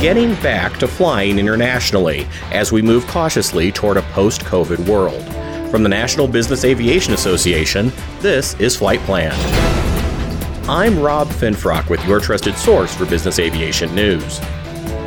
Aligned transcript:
getting 0.00 0.34
back 0.36 0.78
to 0.78 0.88
flying 0.88 1.38
internationally 1.38 2.26
as 2.52 2.72
we 2.72 2.80
move 2.80 3.06
cautiously 3.06 3.70
toward 3.70 3.98
a 3.98 4.02
post 4.02 4.40
COVID 4.44 4.88
world. 4.88 5.22
From 5.70 5.82
the 5.82 5.90
National 5.90 6.26
Business 6.26 6.64
Aviation 6.64 7.12
Association, 7.12 7.92
this 8.20 8.54
is 8.54 8.74
Flight 8.74 9.00
Plan. 9.00 9.34
I'm 10.70 10.98
Rob 10.98 11.28
Finfrock 11.28 11.90
with 11.90 12.02
your 12.06 12.18
trusted 12.18 12.56
source 12.56 12.94
for 12.94 13.04
business 13.04 13.38
aviation 13.38 13.94
news. 13.94 14.40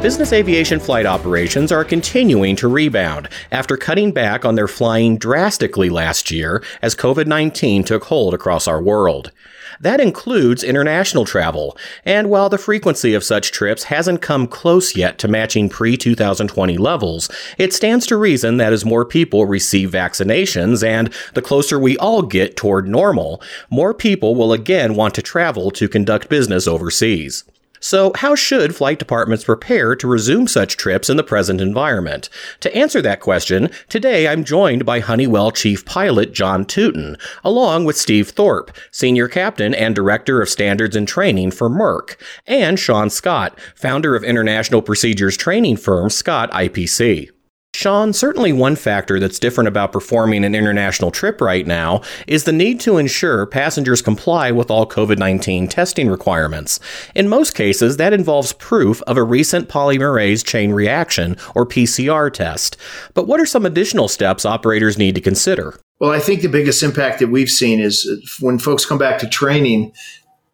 Business 0.03 0.33
aviation 0.33 0.81
flight 0.81 1.05
operations 1.05 1.71
are 1.71 1.85
continuing 1.85 2.57
to 2.57 2.67
rebound 2.67 3.29
after 3.53 3.77
cutting 3.77 4.11
back 4.11 4.43
on 4.43 4.55
their 4.55 4.67
flying 4.67 5.17
drastically 5.17 5.89
last 5.89 6.29
year 6.29 6.61
as 6.81 6.93
COVID 6.93 7.25
19 7.25 7.85
took 7.85 8.03
hold 8.03 8.33
across 8.33 8.67
our 8.67 8.81
world. 8.81 9.31
That 9.79 10.01
includes 10.01 10.61
international 10.61 11.23
travel, 11.23 11.77
and 12.03 12.29
while 12.29 12.49
the 12.49 12.57
frequency 12.57 13.13
of 13.13 13.23
such 13.23 13.53
trips 13.53 13.83
hasn't 13.83 14.21
come 14.21 14.45
close 14.45 14.93
yet 14.93 15.17
to 15.19 15.29
matching 15.29 15.69
pre 15.69 15.95
2020 15.95 16.77
levels, 16.77 17.29
it 17.57 17.71
stands 17.71 18.05
to 18.07 18.17
reason 18.17 18.57
that 18.57 18.73
as 18.73 18.83
more 18.83 19.05
people 19.05 19.45
receive 19.45 19.91
vaccinations 19.91 20.85
and 20.85 21.13
the 21.33 21.41
closer 21.41 21.79
we 21.79 21.97
all 21.99 22.23
get 22.23 22.57
toward 22.57 22.89
normal, 22.89 23.41
more 23.69 23.93
people 23.93 24.35
will 24.35 24.51
again 24.51 24.95
want 24.95 25.15
to 25.15 25.21
travel 25.21 25.71
to 25.71 25.87
conduct 25.87 26.27
business 26.27 26.67
overseas. 26.67 27.45
So, 27.83 28.13
how 28.15 28.33
should 28.33 28.77
flight 28.77 28.97
departments 28.97 29.43
prepare 29.43 29.93
to 29.97 30.07
resume 30.07 30.47
such 30.47 30.77
trips 30.77 31.09
in 31.09 31.17
the 31.17 31.23
present 31.23 31.59
environment? 31.59 32.29
To 32.61 32.73
answer 32.73 33.01
that 33.01 33.19
question, 33.19 33.69
today 33.89 34.25
I'm 34.25 34.45
joined 34.45 34.85
by 34.85 35.01
Honeywell 35.01 35.51
Chief 35.51 35.83
Pilot 35.83 36.31
John 36.31 36.63
Tootin, 36.63 37.17
along 37.43 37.83
with 37.83 37.97
Steve 37.97 38.29
Thorpe, 38.29 38.71
Senior 38.89 39.27
Captain 39.27 39.73
and 39.73 39.93
Director 39.93 40.41
of 40.41 40.47
Standards 40.47 40.95
and 40.95 41.05
Training 41.05 41.51
for 41.51 41.69
Merck, 41.69 42.15
and 42.47 42.79
Sean 42.79 43.09
Scott, 43.09 43.59
founder 43.75 44.15
of 44.15 44.23
international 44.23 44.81
procedures 44.81 45.35
training 45.35 45.75
firm 45.75 46.09
Scott 46.09 46.49
IPC. 46.51 47.31
Sean, 47.75 48.13
certainly 48.13 48.53
one 48.53 48.75
factor 48.75 49.19
that's 49.19 49.39
different 49.39 49.67
about 49.67 49.91
performing 49.91 50.45
an 50.45 50.53
international 50.53 51.09
trip 51.09 51.41
right 51.41 51.65
now 51.65 52.01
is 52.27 52.43
the 52.43 52.51
need 52.51 52.79
to 52.81 52.97
ensure 52.97 53.47
passengers 53.47 53.99
comply 53.99 54.51
with 54.51 54.69
all 54.69 54.87
COVID 54.87 55.17
19 55.17 55.67
testing 55.67 56.07
requirements. 56.07 56.79
In 57.15 57.27
most 57.27 57.55
cases, 57.55 57.97
that 57.97 58.13
involves 58.13 58.53
proof 58.53 59.01
of 59.03 59.17
a 59.17 59.23
recent 59.23 59.69
polymerase 59.69 60.45
chain 60.45 60.71
reaction, 60.71 61.35
or 61.55 61.65
PCR 61.65 62.31
test. 62.31 62.77
But 63.15 63.25
what 63.25 63.39
are 63.39 63.45
some 63.45 63.65
additional 63.65 64.07
steps 64.07 64.45
operators 64.45 64.99
need 64.99 65.15
to 65.15 65.21
consider? 65.21 65.79
Well, 65.99 66.11
I 66.11 66.19
think 66.19 66.41
the 66.41 66.49
biggest 66.49 66.83
impact 66.83 67.19
that 67.19 67.29
we've 67.29 67.49
seen 67.49 67.79
is 67.79 68.37
when 68.39 68.59
folks 68.59 68.85
come 68.85 68.99
back 68.99 69.17
to 69.19 69.27
training, 69.27 69.93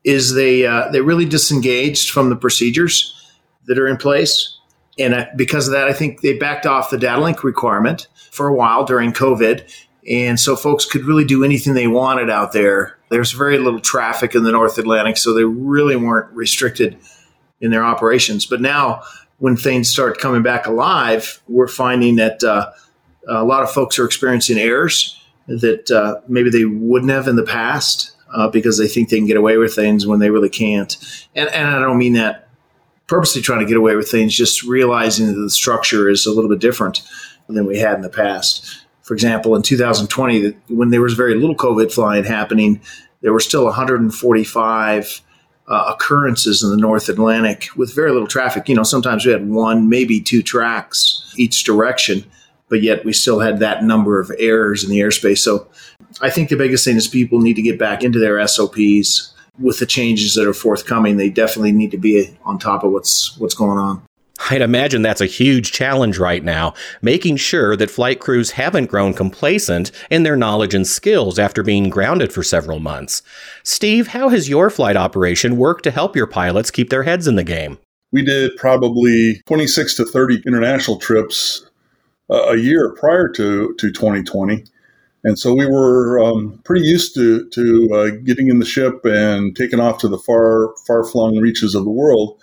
is 0.05 0.35
they 0.35 0.65
uh, 0.65 0.89
they 0.91 1.01
really 1.01 1.25
disengaged 1.25 2.11
from 2.11 2.29
the 2.29 2.37
procedures 2.37 3.13
that 3.65 3.77
are 3.77 3.87
in 3.87 3.97
place 3.97 4.58
and 4.99 5.29
because 5.35 5.67
of 5.67 5.73
that, 5.73 5.87
I 5.87 5.93
think 5.93 6.21
they 6.21 6.37
backed 6.37 6.65
off 6.65 6.89
the 6.89 6.97
data 6.97 7.21
link 7.21 7.43
requirement 7.43 8.07
for 8.31 8.47
a 8.47 8.53
while 8.53 8.85
during 8.85 9.13
COVID. 9.13 9.69
And 10.09 10.39
so 10.39 10.55
folks 10.55 10.85
could 10.85 11.05
really 11.05 11.25
do 11.25 11.43
anything 11.43 11.73
they 11.73 11.87
wanted 11.87 12.29
out 12.29 12.51
there. 12.51 12.97
There's 13.09 13.31
very 13.31 13.57
little 13.57 13.79
traffic 13.79 14.35
in 14.35 14.43
the 14.43 14.51
North 14.51 14.77
Atlantic, 14.77 15.17
so 15.17 15.33
they 15.33 15.43
really 15.43 15.95
weren't 15.95 16.31
restricted 16.33 16.97
in 17.61 17.71
their 17.71 17.83
operations. 17.83 18.45
But 18.45 18.61
now, 18.61 19.03
when 19.37 19.55
things 19.55 19.89
start 19.89 20.19
coming 20.19 20.43
back 20.43 20.67
alive, 20.67 21.41
we're 21.47 21.67
finding 21.67 22.17
that 22.17 22.43
uh, 22.43 22.71
a 23.27 23.43
lot 23.43 23.63
of 23.63 23.71
folks 23.71 23.97
are 23.99 24.05
experiencing 24.05 24.57
errors 24.57 25.15
that 25.47 25.89
uh, 25.89 26.21
maybe 26.27 26.49
they 26.49 26.65
wouldn't 26.65 27.11
have 27.11 27.27
in 27.27 27.35
the 27.35 27.43
past 27.43 28.11
uh, 28.33 28.49
because 28.49 28.77
they 28.77 28.87
think 28.87 29.09
they 29.09 29.17
can 29.17 29.25
get 29.25 29.37
away 29.37 29.57
with 29.57 29.73
things 29.73 30.05
when 30.05 30.19
they 30.19 30.29
really 30.29 30.49
can't. 30.49 30.97
And, 31.35 31.49
and 31.49 31.67
I 31.67 31.79
don't 31.79 31.97
mean 31.97 32.13
that 32.13 32.48
purposely 33.09 33.41
trying 33.41 33.59
to 33.59 33.65
get 33.65 33.75
away 33.75 33.95
with 33.95 34.09
things, 34.09 34.35
just 34.35 34.63
realizing 34.63 35.27
that 35.27 35.33
the 35.33 35.49
structure 35.49 36.07
is 36.07 36.25
a 36.25 36.31
little 36.31 36.49
bit 36.49 36.59
different 36.59 37.01
than 37.49 37.65
we 37.65 37.79
had 37.79 37.95
in 37.95 38.01
the 38.01 38.09
past. 38.09 38.85
For 39.01 39.15
example, 39.15 39.55
in 39.55 39.63
2020, 39.63 40.55
when 40.69 40.91
there 40.91 41.01
was 41.01 41.15
very 41.15 41.33
little 41.33 41.55
COVID 41.55 41.91
flying 41.91 42.23
happening, 42.23 42.79
there 43.21 43.33
were 43.33 43.39
still 43.39 43.65
145 43.65 45.21
uh, 45.67 45.93
occurrences 45.93 46.61
in 46.63 46.69
the 46.69 46.77
North 46.77 47.09
Atlantic 47.09 47.69
with 47.75 47.93
very 47.93 48.11
little 48.11 48.27
traffic. 48.27 48.69
You 48.69 48.75
know, 48.75 48.83
sometimes 48.83 49.25
we 49.25 49.31
had 49.31 49.49
one, 49.49 49.89
maybe 49.89 50.21
two 50.21 50.43
tracks 50.43 51.33
each 51.35 51.63
direction, 51.63 52.23
but 52.69 52.83
yet 52.83 53.03
we 53.03 53.13
still 53.13 53.39
had 53.39 53.59
that 53.59 53.83
number 53.83 54.19
of 54.19 54.31
errors 54.37 54.83
in 54.83 54.91
the 54.91 54.99
airspace. 54.99 55.39
So 55.39 55.67
I 56.21 56.29
think 56.29 56.49
the 56.49 56.55
biggest 56.55 56.85
thing 56.85 56.95
is 56.95 57.07
people 57.07 57.39
need 57.39 57.55
to 57.55 57.63
get 57.63 57.79
back 57.79 58.03
into 58.03 58.19
their 58.19 58.45
SOPs 58.47 59.33
with 59.59 59.79
the 59.79 59.85
changes 59.85 60.35
that 60.35 60.47
are 60.47 60.53
forthcoming, 60.53 61.17
they 61.17 61.29
definitely 61.29 61.71
need 61.71 61.91
to 61.91 61.97
be 61.97 62.37
on 62.43 62.59
top 62.59 62.83
of 62.83 62.91
what's 62.91 63.37
what's 63.37 63.53
going 63.53 63.77
on. 63.77 64.01
I'd 64.49 64.61
imagine 64.61 65.01
that's 65.01 65.21
a 65.21 65.25
huge 65.25 65.71
challenge 65.73 66.17
right 66.17 66.43
now, 66.43 66.73
making 67.01 67.35
sure 67.37 67.75
that 67.75 67.91
flight 67.91 68.19
crews 68.19 68.51
haven't 68.51 68.85
grown 68.85 69.13
complacent 69.13 69.91
in 70.09 70.23
their 70.23 70.37
knowledge 70.37 70.73
and 70.73 70.87
skills 70.87 71.37
after 71.37 71.61
being 71.61 71.89
grounded 71.89 72.31
for 72.31 72.41
several 72.41 72.79
months. 72.79 73.21
Steve, 73.63 74.07
how 74.07 74.29
has 74.29 74.47
your 74.47 74.69
flight 74.69 74.95
operation 74.95 75.57
worked 75.57 75.83
to 75.83 75.91
help 75.91 76.15
your 76.15 76.25
pilots 76.25 76.71
keep 76.71 76.89
their 76.89 77.03
heads 77.03 77.27
in 77.27 77.35
the 77.35 77.43
game? 77.43 77.77
We 78.11 78.23
did 78.23 78.55
probably 78.55 79.41
26 79.45 79.95
to 79.95 80.05
30 80.05 80.43
international 80.47 80.97
trips 80.97 81.65
uh, 82.29 82.47
a 82.49 82.57
year 82.57 82.93
prior 82.93 83.27
to, 83.29 83.75
to 83.77 83.91
2020. 83.91 84.63
And 85.23 85.37
so 85.37 85.53
we 85.53 85.65
were 85.65 86.19
um, 86.23 86.59
pretty 86.63 86.85
used 86.85 87.13
to 87.15 87.47
to 87.49 87.89
uh, 87.93 88.09
getting 88.23 88.47
in 88.47 88.59
the 88.59 88.65
ship 88.65 89.03
and 89.03 89.55
taking 89.55 89.79
off 89.79 89.97
to 89.99 90.07
the 90.07 90.17
far 90.17 90.73
far 90.87 91.03
flung 91.03 91.37
reaches 91.37 91.75
of 91.75 91.83
the 91.83 91.89
world. 91.89 92.39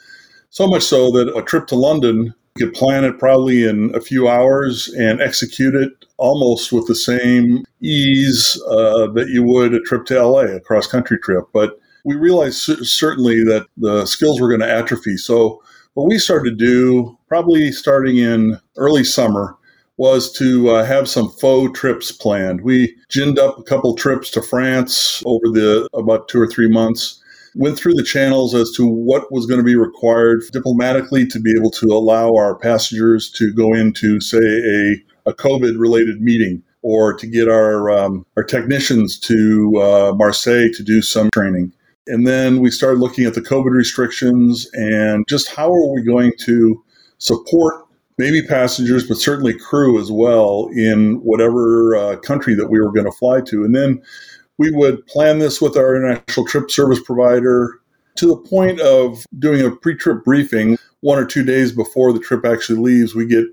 So 0.51 0.67
much 0.67 0.83
so 0.83 1.11
that 1.13 1.37
a 1.37 1.43
trip 1.43 1.67
to 1.69 1.75
London 1.75 2.35
could 2.57 2.73
plan 2.73 3.05
it 3.05 3.19
probably 3.19 3.65
in 3.65 3.95
a 3.95 4.01
few 4.01 4.29
hours 4.29 4.89
and 4.95 5.21
execute 5.21 5.75
it 5.75 5.93
almost 6.17 6.73
with 6.73 6.87
the 6.87 6.95
same 6.95 7.65
ease 7.83 8.61
uh, 8.69 9.07
that 9.09 9.29
you 9.29 9.43
would 9.43 9.75
a 9.75 9.81
trip 9.81 10.07
to 10.07 10.23
LA, 10.23 10.41
a 10.41 10.61
cross 10.61 10.87
country 10.87 11.19
trip. 11.19 11.45
But 11.53 11.79
we 12.05 12.15
realized 12.15 12.57
certainly 12.87 13.43
that 13.45 13.67
the 13.77 14.07
skills 14.07 14.41
were 14.41 14.49
going 14.49 14.61
to 14.61 14.71
atrophy. 14.71 15.17
So 15.17 15.63
what 15.95 16.07
we 16.07 16.19
started 16.19 16.59
to 16.59 16.65
do, 16.65 17.19
probably 17.29 17.73
starting 17.73 18.19
in 18.19 18.59
early 18.77 19.05
summer, 19.05 19.57
was 19.97 20.31
to 20.33 20.71
uh, 20.71 20.85
have 20.85 21.09
some 21.09 21.31
faux 21.31 21.79
trips 21.79 22.13
planned. 22.13 22.61
We 22.61 22.95
ginned 23.09 23.39
up 23.39 23.59
a 23.59 23.63
couple 23.63 23.95
trips 23.95 24.31
to 24.33 24.43
France 24.43 25.23
over 25.25 25.49
the 25.49 25.89
about 25.95 26.29
two 26.29 26.41
or 26.41 26.47
three 26.47 26.69
months. 26.69 27.23
Went 27.55 27.79
through 27.79 27.95
the 27.95 28.05
channels 28.05 28.55
as 28.55 28.71
to 28.73 28.87
what 28.87 29.33
was 29.33 29.47
going 29.47 29.59
to 29.59 29.65
be 29.65 29.77
required 29.77 30.43
diplomatically 30.53 31.27
to 31.29 31.41
be 31.41 31.55
able 31.57 31.71
to 31.71 31.87
allow 31.87 32.35
our 32.35 32.55
passengers 32.57 33.31
to 33.31 33.51
go 33.55 33.73
into, 33.73 34.21
say, 34.21 34.37
a, 34.37 35.31
a 35.31 35.33
COVID 35.33 35.79
related 35.79 36.21
meeting 36.21 36.63
or 36.83 37.15
to 37.15 37.27
get 37.27 37.49
our, 37.49 37.91
um, 37.91 38.27
our 38.37 38.45
technicians 38.45 39.19
to 39.21 39.73
uh, 39.81 40.13
Marseille 40.15 40.69
to 40.75 40.83
do 40.83 41.01
some 41.01 41.31
training. 41.33 41.73
And 42.07 42.27
then 42.27 42.61
we 42.61 42.71
started 42.71 43.01
looking 43.01 43.25
at 43.25 43.33
the 43.33 43.41
COVID 43.41 43.73
restrictions 43.73 44.69
and 44.75 45.25
just 45.27 45.49
how 45.49 45.73
are 45.73 45.95
we 45.95 46.03
going 46.03 46.33
to 46.41 46.85
support 47.19 47.86
maybe 48.19 48.43
passengers, 48.43 49.07
but 49.07 49.19
certainly 49.19 49.59
crew 49.59 50.01
as 50.01 50.11
well 50.11 50.69
in 50.75 51.17
whatever 51.23 51.97
uh, 51.97 52.17
country 52.17 52.55
that 52.55 52.69
we 52.69 52.81
were 52.81 52.93
going 52.93 53.05
to 53.05 53.13
fly 53.13 53.41
to. 53.43 53.65
And 53.65 53.75
then 53.75 54.03
we 54.59 54.71
would 54.71 55.07
plan 55.07 55.39
this 55.39 55.61
with 55.61 55.77
our 55.77 55.95
international 55.95 56.47
trip 56.47 56.71
service 56.71 57.01
provider 57.01 57.81
to 58.17 58.29
the 58.29 58.37
point 58.37 58.81
of 58.81 59.25
doing 59.39 59.65
a 59.65 59.71
pre 59.71 59.95
trip 59.95 60.25
briefing 60.25 60.79
one 61.01 61.19
or 61.19 61.27
two 61.27 61.45
days 61.45 61.73
before 61.73 62.13
the 62.13 62.21
trip 62.21 62.45
actually 62.45 62.79
leaves. 62.79 63.15
We 63.15 63.27
get 63.27 63.45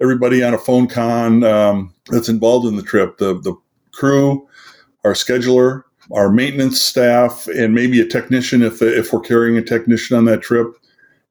everybody 0.00 0.42
on 0.42 0.54
a 0.54 0.58
phone 0.58 0.86
con 0.86 1.42
um, 1.44 1.92
that's 2.06 2.28
involved 2.28 2.66
in 2.66 2.76
the 2.76 2.82
trip 2.82 3.18
the, 3.18 3.40
the 3.40 3.54
crew, 3.92 4.46
our 5.04 5.12
scheduler, 5.12 5.82
our 6.12 6.30
maintenance 6.30 6.80
staff, 6.80 7.48
and 7.48 7.74
maybe 7.74 8.00
a 8.00 8.06
technician 8.06 8.62
if, 8.62 8.80
if 8.82 9.12
we're 9.12 9.20
carrying 9.20 9.56
a 9.56 9.62
technician 9.62 10.16
on 10.16 10.24
that 10.26 10.42
trip 10.42 10.76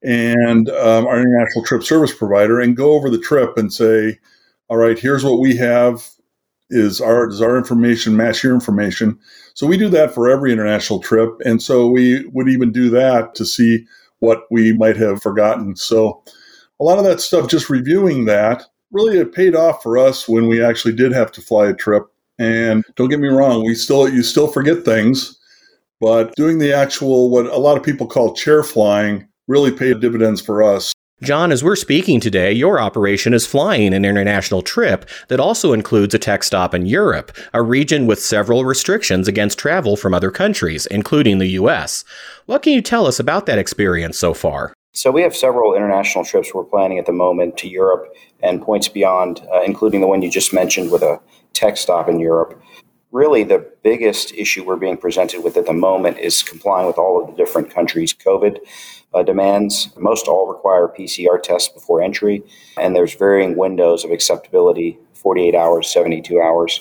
and 0.02 0.68
um, 0.70 1.06
our 1.06 1.20
international 1.20 1.64
trip 1.64 1.82
service 1.82 2.14
provider 2.14 2.60
and 2.60 2.76
go 2.76 2.92
over 2.92 3.08
the 3.08 3.20
trip 3.20 3.56
and 3.56 3.72
say, 3.72 4.18
all 4.68 4.76
right, 4.76 4.98
here's 4.98 5.24
what 5.24 5.40
we 5.40 5.56
have. 5.56 6.08
Is 6.70 7.02
our 7.02 7.26
does 7.28 7.42
our 7.42 7.58
information 7.58 8.16
match 8.16 8.42
your 8.42 8.54
information? 8.54 9.18
So 9.52 9.66
we 9.66 9.76
do 9.76 9.90
that 9.90 10.14
for 10.14 10.30
every 10.30 10.52
international 10.52 11.00
trip, 11.00 11.28
and 11.44 11.60
so 11.60 11.86
we 11.86 12.26
would 12.28 12.48
even 12.48 12.72
do 12.72 12.88
that 12.90 13.34
to 13.34 13.44
see 13.44 13.86
what 14.20 14.44
we 14.50 14.72
might 14.72 14.96
have 14.96 15.20
forgotten. 15.20 15.76
So 15.76 16.22
a 16.80 16.84
lot 16.84 16.98
of 16.98 17.04
that 17.04 17.20
stuff, 17.20 17.50
just 17.50 17.68
reviewing 17.68 18.24
that, 18.24 18.62
really 18.90 19.18
it 19.18 19.34
paid 19.34 19.54
off 19.54 19.82
for 19.82 19.98
us 19.98 20.26
when 20.26 20.46
we 20.46 20.64
actually 20.64 20.94
did 20.94 21.12
have 21.12 21.30
to 21.32 21.42
fly 21.42 21.66
a 21.66 21.74
trip. 21.74 22.06
And 22.38 22.82
don't 22.96 23.10
get 23.10 23.20
me 23.20 23.28
wrong, 23.28 23.66
we 23.66 23.74
still 23.74 24.08
you 24.08 24.22
still 24.22 24.48
forget 24.48 24.84
things, 24.84 25.38
but 26.00 26.34
doing 26.36 26.58
the 26.58 26.72
actual 26.72 27.28
what 27.28 27.46
a 27.46 27.58
lot 27.58 27.76
of 27.76 27.82
people 27.82 28.06
call 28.06 28.34
chair 28.34 28.62
flying 28.62 29.28
really 29.48 29.70
paid 29.72 30.00
dividends 30.00 30.40
for 30.40 30.62
us. 30.62 30.92
John, 31.22 31.52
as 31.52 31.62
we're 31.62 31.76
speaking 31.76 32.18
today, 32.18 32.52
your 32.52 32.80
operation 32.80 33.32
is 33.32 33.46
flying 33.46 33.94
an 33.94 34.04
international 34.04 34.60
trip 34.60 35.08
that 35.28 35.38
also 35.38 35.72
includes 35.72 36.14
a 36.14 36.18
tech 36.18 36.42
stop 36.42 36.74
in 36.74 36.84
Europe, 36.84 37.30
a 37.54 37.62
region 37.62 38.06
with 38.06 38.20
several 38.20 38.64
restrictions 38.64 39.28
against 39.28 39.56
travel 39.56 39.96
from 39.96 40.14
other 40.14 40.32
countries, 40.32 40.84
including 40.86 41.38
the 41.38 41.46
U.S. 41.50 42.04
What 42.46 42.62
can 42.62 42.72
you 42.72 42.82
tell 42.82 43.06
us 43.06 43.20
about 43.20 43.46
that 43.46 43.58
experience 43.58 44.18
so 44.18 44.34
far? 44.34 44.74
So 44.94 45.12
we 45.12 45.22
have 45.22 45.36
several 45.36 45.76
international 45.76 46.24
trips 46.24 46.52
we're 46.52 46.64
planning 46.64 46.98
at 46.98 47.06
the 47.06 47.12
moment 47.12 47.56
to 47.58 47.68
Europe 47.68 48.12
and 48.42 48.60
points 48.60 48.88
beyond, 48.88 49.46
uh, 49.54 49.62
including 49.62 50.00
the 50.00 50.08
one 50.08 50.22
you 50.22 50.30
just 50.30 50.52
mentioned 50.52 50.90
with 50.90 51.02
a 51.02 51.20
tech 51.52 51.76
stop 51.76 52.08
in 52.08 52.18
Europe. 52.18 52.60
Really, 53.12 53.44
the 53.44 53.64
biggest 53.84 54.32
issue 54.34 54.64
we're 54.64 54.76
being 54.76 54.96
presented 54.96 55.44
with 55.44 55.56
at 55.56 55.66
the 55.66 55.72
moment 55.72 56.18
is 56.18 56.42
complying 56.42 56.88
with 56.88 56.98
all 56.98 57.22
of 57.22 57.28
the 57.28 57.36
different 57.36 57.70
countries' 57.70 58.12
COVID 58.12 58.58
uh, 59.14 59.22
demands. 59.22 59.88
Most 59.96 60.28
all 60.28 60.46
require 60.46 60.88
PCR 60.88 61.42
tests 61.42 61.68
before 61.68 62.02
entry, 62.02 62.42
and 62.78 62.94
there's 62.94 63.14
varying 63.14 63.56
windows 63.56 64.04
of 64.04 64.10
acceptability 64.10 64.98
48 65.14 65.54
hours, 65.54 65.88
72 65.88 66.40
hours. 66.40 66.80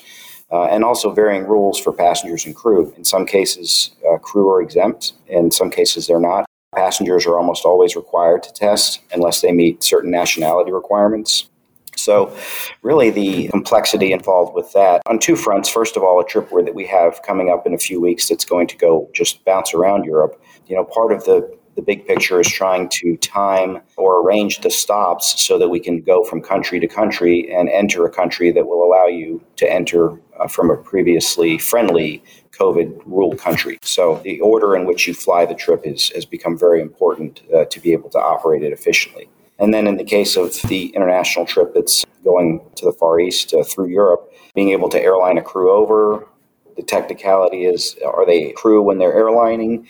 Uh, 0.52 0.66
and 0.66 0.84
also 0.84 1.14
varying 1.14 1.48
rules 1.48 1.80
for 1.80 1.94
passengers 1.94 2.46
and 2.46 2.54
crew. 2.54 2.94
In 2.98 3.06
some 3.06 3.26
cases, 3.26 3.92
uh, 4.12 4.18
crew 4.18 4.50
are 4.50 4.62
exempt. 4.62 5.14
In 5.28 5.50
some 5.50 5.70
cases, 5.70 6.08
they're 6.08 6.20
not. 6.20 6.46
Passengers 6.76 7.26
are 7.26 7.38
almost 7.38 7.64
always 7.64 7.96
required 7.96 8.44
to 8.44 8.52
test 8.52 9.00
unless 9.14 9.40
they 9.40 9.54
meet 9.54 9.82
certain 9.82 10.12
nationality 10.12 10.74
requirements. 10.74 11.50
So, 11.96 12.36
really, 12.82 13.12
the 13.12 13.48
complexity 13.50 14.12
involved 14.12 14.54
with 14.54 14.74
that 14.74 15.02
on 15.06 15.20
two 15.20 15.36
fronts. 15.36 15.70
First 15.70 15.96
of 15.96 16.04
all, 16.04 16.20
a 16.20 16.26
trip 16.26 16.52
where 16.52 16.64
that 16.64 16.76
we 16.76 16.86
have 16.88 17.22
coming 17.22 17.50
up 17.50 17.66
in 17.66 17.74
a 17.74 17.78
few 17.78 18.02
weeks 18.02 18.28
that's 18.28 18.46
going 18.46 18.68
to 18.68 18.78
go 18.78 19.10
just 19.14 19.46
bounce 19.46 19.74
around 19.74 20.06
Europe. 20.06 20.42
You 20.68 20.76
know, 20.76 20.84
part 20.84 21.12
of 21.12 21.24
the 21.26 21.50
the 21.76 21.82
big 21.82 22.06
picture 22.06 22.40
is 22.40 22.48
trying 22.48 22.90
to 22.90 23.18
time 23.18 23.82
or 23.98 24.22
arrange 24.22 24.60
the 24.62 24.70
stops 24.70 25.42
so 25.42 25.58
that 25.58 25.70
we 25.70 25.80
can 25.80 26.02
go 26.02 26.24
from 26.24 26.42
country 26.42 26.80
to 26.80 26.88
country 26.88 27.54
and 27.54 27.70
enter 27.70 28.06
a 28.06 28.10
country 28.10 28.52
that 28.52 28.68
will 28.68 28.84
allow 28.84 29.06
you 29.06 29.42
to 29.56 29.72
enter 29.72 30.20
uh, 30.40 30.48
from 30.48 30.70
a 30.70 30.76
previously 30.76 31.58
friendly 31.58 32.24
COVID 32.52 33.02
rule 33.06 33.36
country. 33.36 33.78
So 33.82 34.22
the 34.24 34.40
order 34.42 34.76
in 34.76 34.86
which 34.86 35.08
you 35.08 35.14
fly 35.14 35.46
the 35.46 35.56
trip 35.56 35.82
is, 35.86 36.10
has 36.10 36.26
become 36.26 36.58
very 36.58 36.82
important 36.82 37.42
uh, 37.54 37.66
to 37.66 37.80
be 37.80 37.94
able 37.94 38.10
to 38.10 38.20
operate 38.20 38.64
it 38.64 38.74
efficiently. 38.74 39.30
And 39.60 39.74
then 39.74 39.88
in 39.88 39.98
the 39.98 40.04
case 40.04 40.36
of 40.38 40.60
the 40.64 40.88
international 40.88 41.46
trip 41.46 41.74
that's 41.74 42.04
going 42.24 42.62
to 42.76 42.86
the 42.86 42.94
Far 42.94 43.20
East 43.20 43.54
uh, 43.54 43.64
through 43.64 43.90
Europe, 43.90 44.34
being 44.56 44.72
able 44.72 44.90
to 44.90 45.02
airline 45.02 45.38
a 45.38 45.42
crew 45.42 45.72
over, 45.72 46.28
the 46.76 46.82
technicality 46.82 47.66
is 47.66 47.96
are 48.06 48.26
they 48.26 48.52
crew 48.54 48.82
when 48.82 48.98
they're 48.98 49.14
airlining? 49.14 49.88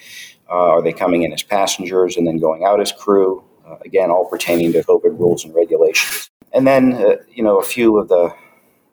Uh, 0.51 0.67
are 0.67 0.81
they 0.81 0.91
coming 0.91 1.23
in 1.23 1.31
as 1.31 1.43
passengers 1.43 2.17
and 2.17 2.27
then 2.27 2.37
going 2.37 2.65
out 2.65 2.81
as 2.81 2.91
crew? 2.91 3.43
Uh, 3.65 3.77
again, 3.85 4.11
all 4.11 4.25
pertaining 4.25 4.73
to 4.73 4.83
COVID 4.83 5.17
rules 5.17 5.45
and 5.45 5.55
regulations. 5.55 6.29
And 6.51 6.67
then, 6.67 6.93
uh, 6.93 7.15
you 7.33 7.41
know, 7.41 7.57
a 7.57 7.63
few 7.63 7.97
of 7.97 8.09
the 8.09 8.33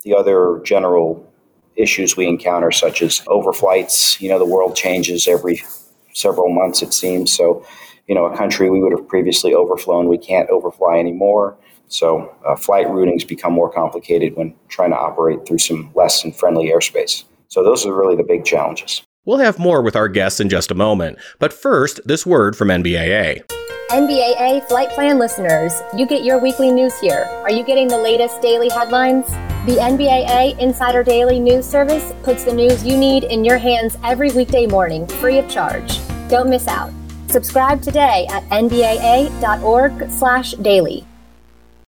the 0.04 0.14
other 0.14 0.60
general 0.64 1.26
issues 1.74 2.16
we 2.16 2.26
encounter, 2.26 2.70
such 2.70 3.02
as 3.02 3.20
overflights. 3.22 4.20
You 4.20 4.28
know, 4.28 4.38
the 4.38 4.46
world 4.46 4.76
changes 4.76 5.26
every 5.26 5.60
several 6.12 6.48
months, 6.52 6.82
it 6.82 6.94
seems. 6.94 7.32
So, 7.32 7.66
you 8.06 8.14
know, 8.14 8.26
a 8.26 8.36
country 8.36 8.70
we 8.70 8.80
would 8.80 8.92
have 8.92 9.08
previously 9.08 9.54
overflown, 9.54 10.08
we 10.08 10.18
can't 10.18 10.48
overfly 10.50 10.98
anymore. 10.98 11.56
So, 11.88 12.34
uh, 12.46 12.54
flight 12.54 12.86
routings 12.86 13.26
become 13.26 13.52
more 13.52 13.70
complicated 13.70 14.36
when 14.36 14.54
trying 14.68 14.90
to 14.90 14.96
operate 14.98 15.46
through 15.46 15.58
some 15.58 15.90
less 15.94 16.22
than 16.22 16.32
friendly 16.32 16.70
airspace. 16.70 17.24
So, 17.48 17.64
those 17.64 17.86
are 17.86 17.94
really 17.94 18.16
the 18.16 18.22
big 18.22 18.44
challenges. 18.44 19.02
We'll 19.28 19.36
have 19.36 19.58
more 19.58 19.82
with 19.82 19.94
our 19.94 20.08
guests 20.08 20.40
in 20.40 20.48
just 20.48 20.70
a 20.70 20.74
moment. 20.74 21.18
But 21.38 21.52
first, 21.52 22.00
this 22.06 22.24
word 22.24 22.56
from 22.56 22.68
NBAA. 22.68 23.42
NBAA 23.90 24.66
Flight 24.68 24.88
Plan 24.92 25.18
listeners, 25.18 25.74
you 25.94 26.06
get 26.06 26.24
your 26.24 26.38
weekly 26.38 26.70
news 26.70 26.98
here. 26.98 27.24
Are 27.42 27.52
you 27.52 27.62
getting 27.62 27.88
the 27.88 27.98
latest 27.98 28.40
daily 28.40 28.70
headlines? 28.70 29.26
The 29.66 29.76
NBAA 29.82 30.58
Insider 30.58 31.04
Daily 31.04 31.40
News 31.40 31.66
Service 31.66 32.14
puts 32.22 32.44
the 32.44 32.54
news 32.54 32.86
you 32.86 32.96
need 32.96 33.24
in 33.24 33.44
your 33.44 33.58
hands 33.58 33.98
every 34.02 34.30
weekday 34.30 34.66
morning, 34.66 35.06
free 35.06 35.36
of 35.36 35.46
charge. 35.46 36.00
Don't 36.30 36.48
miss 36.48 36.66
out. 36.66 36.90
Subscribe 37.26 37.82
today 37.82 38.26
at 38.30 38.48
nbaa.org/daily. 38.48 41.06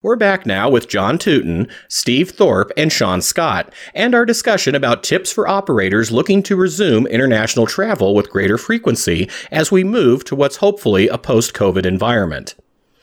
We're 0.03 0.17
back 0.17 0.47
now 0.47 0.71
with 0.71 0.89
John 0.89 1.19
Tooten, 1.19 1.71
Steve 1.87 2.31
Thorpe, 2.31 2.73
and 2.75 2.91
Sean 2.91 3.21
Scott, 3.21 3.71
and 3.95 4.15
our 4.15 4.25
discussion 4.25 4.75
about 4.75 5.03
tips 5.03 5.31
for 5.31 5.47
operators 5.47 6.11
looking 6.11 6.43
to 6.45 6.57
resume 6.57 7.07
international 7.07 7.67
travel 7.67 8.15
with 8.15 8.31
greater 8.31 8.57
frequency 8.57 9.29
as 9.51 9.71
we 9.71 9.85
move 9.85 10.25
to 10.25 10.35
what's 10.35 10.57
hopefully 10.57 11.09
a 11.09 11.19
post 11.19 11.53
COVID 11.53 11.85
environment. 11.85 12.55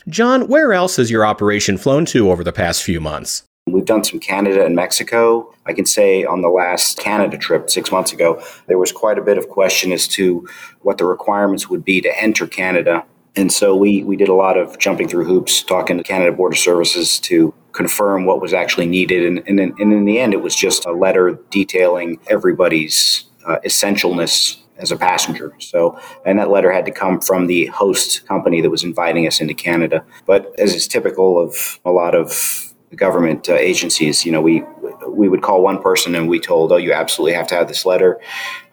John, 0.09 0.47
where 0.47 0.73
else 0.73 0.95
has 0.95 1.11
your 1.11 1.23
operation 1.23 1.77
flown 1.77 2.03
to 2.05 2.31
over 2.31 2.43
the 2.43 2.51
past 2.51 2.81
few 2.81 2.99
months? 2.99 3.43
We've 3.67 3.85
done 3.85 4.03
some 4.03 4.19
Canada 4.19 4.65
and 4.65 4.75
Mexico. 4.75 5.53
I 5.67 5.73
can 5.73 5.85
say 5.85 6.25
on 6.25 6.41
the 6.41 6.49
last 6.49 6.97
Canada 6.97 7.37
trip 7.37 7.69
six 7.69 7.91
months 7.91 8.11
ago, 8.11 8.41
there 8.65 8.79
was 8.79 8.91
quite 8.91 9.19
a 9.19 9.23
bit 9.23 9.37
of 9.37 9.49
question 9.49 9.91
as 9.91 10.07
to 10.07 10.47
what 10.81 10.97
the 10.97 11.05
requirements 11.05 11.69
would 11.69 11.85
be 11.85 12.01
to 12.01 12.19
enter 12.19 12.47
Canada 12.47 13.05
and 13.37 13.51
so 13.51 13.75
we, 13.75 14.03
we 14.03 14.15
did 14.15 14.29
a 14.29 14.33
lot 14.33 14.57
of 14.57 14.77
jumping 14.79 15.07
through 15.07 15.25
hoops, 15.25 15.61
talking 15.63 15.97
to 15.97 16.03
Canada 16.03 16.31
Border 16.31 16.55
Services 16.55 17.19
to 17.21 17.53
confirm 17.71 18.25
what 18.25 18.41
was 18.41 18.53
actually 18.53 18.87
needed. 18.87 19.25
And, 19.25 19.43
and, 19.47 19.59
in, 19.59 19.73
and 19.79 19.93
in 19.93 20.05
the 20.05 20.19
end, 20.19 20.33
it 20.33 20.41
was 20.41 20.55
just 20.55 20.85
a 20.85 20.91
letter 20.91 21.39
detailing 21.51 22.19
everybody's 22.27 23.25
uh, 23.45 23.59
essentialness 23.63 24.57
as 24.77 24.91
a 24.91 24.97
passenger. 24.97 25.53
So, 25.59 25.99
and 26.25 26.39
that 26.39 26.49
letter 26.49 26.71
had 26.71 26.85
to 26.85 26.91
come 26.91 27.21
from 27.21 27.47
the 27.47 27.67
host 27.67 28.27
company 28.27 28.61
that 28.61 28.69
was 28.69 28.83
inviting 28.83 29.27
us 29.27 29.39
into 29.39 29.53
Canada. 29.53 30.03
But 30.25 30.53
as 30.59 30.73
is 30.73 30.87
typical 30.87 31.39
of 31.39 31.79
a 31.85 31.91
lot 31.91 32.15
of 32.15 32.73
government 32.95 33.49
uh, 33.49 33.53
agencies, 33.53 34.25
you 34.25 34.31
know, 34.31 34.41
we 34.41 34.63
we 35.07 35.29
would 35.29 35.41
call 35.41 35.61
one 35.61 35.81
person 35.81 36.15
and 36.15 36.27
we 36.27 36.39
told, 36.39 36.71
oh, 36.71 36.77
you 36.77 36.93
absolutely 36.93 37.33
have 37.33 37.47
to 37.47 37.55
have 37.55 37.67
this 37.67 37.85
letter. 37.85 38.19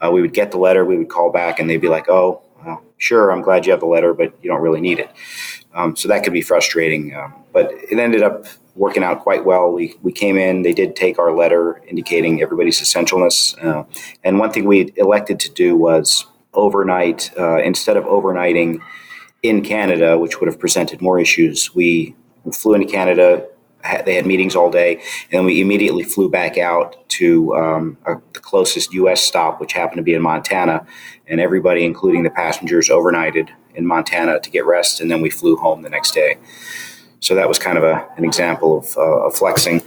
Uh, 0.00 0.10
we 0.10 0.20
would 0.20 0.34
get 0.34 0.50
the 0.50 0.58
letter, 0.58 0.84
we 0.84 0.98
would 0.98 1.08
call 1.08 1.30
back, 1.30 1.58
and 1.58 1.68
they'd 1.68 1.80
be 1.80 1.88
like, 1.88 2.08
oh, 2.08 2.42
well, 2.64 2.82
sure, 2.98 3.30
I'm 3.30 3.42
glad 3.42 3.66
you 3.66 3.72
have 3.72 3.80
the 3.80 3.86
letter, 3.86 4.14
but 4.14 4.34
you 4.42 4.50
don't 4.50 4.62
really 4.62 4.80
need 4.80 4.98
it. 4.98 5.10
Um, 5.74 5.96
so 5.96 6.08
that 6.08 6.22
could 6.24 6.32
be 6.32 6.42
frustrating. 6.42 7.14
Um, 7.14 7.34
but 7.52 7.72
it 7.72 7.98
ended 7.98 8.22
up 8.22 8.46
working 8.74 9.02
out 9.02 9.22
quite 9.22 9.44
well. 9.44 9.70
We, 9.70 9.94
we 10.02 10.12
came 10.12 10.36
in, 10.36 10.62
they 10.62 10.72
did 10.72 10.96
take 10.96 11.18
our 11.18 11.32
letter 11.32 11.82
indicating 11.86 12.42
everybody's 12.42 12.80
essentialness. 12.80 13.62
Uh, 13.64 13.84
and 14.22 14.38
one 14.38 14.50
thing 14.50 14.64
we 14.64 14.92
elected 14.96 15.38
to 15.40 15.52
do 15.52 15.76
was 15.76 16.26
overnight, 16.52 17.30
uh, 17.38 17.58
instead 17.62 17.96
of 17.96 18.04
overnighting 18.04 18.80
in 19.42 19.62
Canada, 19.62 20.18
which 20.18 20.40
would 20.40 20.48
have 20.48 20.58
presented 20.58 21.02
more 21.02 21.18
issues, 21.18 21.74
we 21.74 22.16
flew 22.52 22.74
into 22.74 22.86
Canada, 22.86 23.46
they 24.04 24.14
had 24.14 24.26
meetings 24.26 24.56
all 24.56 24.70
day, 24.70 25.02
and 25.30 25.44
we 25.44 25.60
immediately 25.60 26.02
flew 26.02 26.30
back 26.30 26.56
out 26.58 27.08
to 27.10 27.54
um, 27.54 27.98
our, 28.04 28.22
the 28.32 28.40
closest 28.40 28.92
U.S. 28.94 29.22
stop, 29.22 29.60
which 29.60 29.72
happened 29.72 29.98
to 29.98 30.02
be 30.02 30.14
in 30.14 30.22
Montana, 30.22 30.86
and 31.26 31.40
everybody, 31.40 31.84
including 31.84 32.22
the 32.22 32.30
passengers, 32.30 32.88
overnighted 32.88 33.50
in 33.74 33.86
Montana 33.86 34.40
to 34.40 34.50
get 34.50 34.64
rest, 34.64 35.00
and 35.00 35.10
then 35.10 35.20
we 35.20 35.30
flew 35.30 35.56
home 35.56 35.82
the 35.82 35.90
next 35.90 36.12
day. 36.12 36.36
So 37.20 37.34
that 37.34 37.48
was 37.48 37.58
kind 37.58 37.78
of 37.78 37.84
a, 37.84 38.06
an 38.16 38.24
example 38.24 38.78
of, 38.78 38.96
uh, 38.96 39.26
of 39.26 39.34
flexing. 39.34 39.82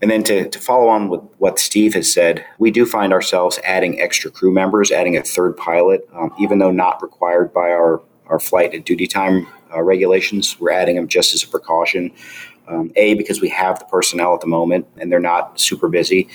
And 0.00 0.10
then 0.10 0.22
to, 0.24 0.48
to 0.48 0.58
follow 0.58 0.88
on 0.88 1.08
with 1.08 1.20
what 1.38 1.58
Steve 1.58 1.94
has 1.94 2.12
said, 2.12 2.44
we 2.58 2.70
do 2.70 2.86
find 2.86 3.12
ourselves 3.12 3.58
adding 3.64 4.00
extra 4.00 4.30
crew 4.30 4.52
members, 4.52 4.90
adding 4.90 5.16
a 5.16 5.22
third 5.22 5.56
pilot, 5.56 6.08
um, 6.12 6.32
even 6.40 6.58
though 6.58 6.70
not 6.70 7.02
required 7.02 7.52
by 7.52 7.70
our, 7.70 8.02
our 8.26 8.40
flight 8.40 8.74
and 8.74 8.84
duty 8.84 9.06
time 9.06 9.46
uh, 9.74 9.82
regulations. 9.82 10.58
We're 10.58 10.72
adding 10.72 10.96
them 10.96 11.08
just 11.08 11.34
as 11.34 11.42
a 11.42 11.48
precaution 11.48 12.12
um, 12.72 12.92
a, 12.96 13.14
because 13.14 13.40
we 13.40 13.48
have 13.48 13.78
the 13.78 13.84
personnel 13.86 14.34
at 14.34 14.40
the 14.40 14.46
moment 14.46 14.86
and 14.96 15.10
they're 15.10 15.20
not 15.20 15.58
super 15.60 15.88
busy. 15.88 16.28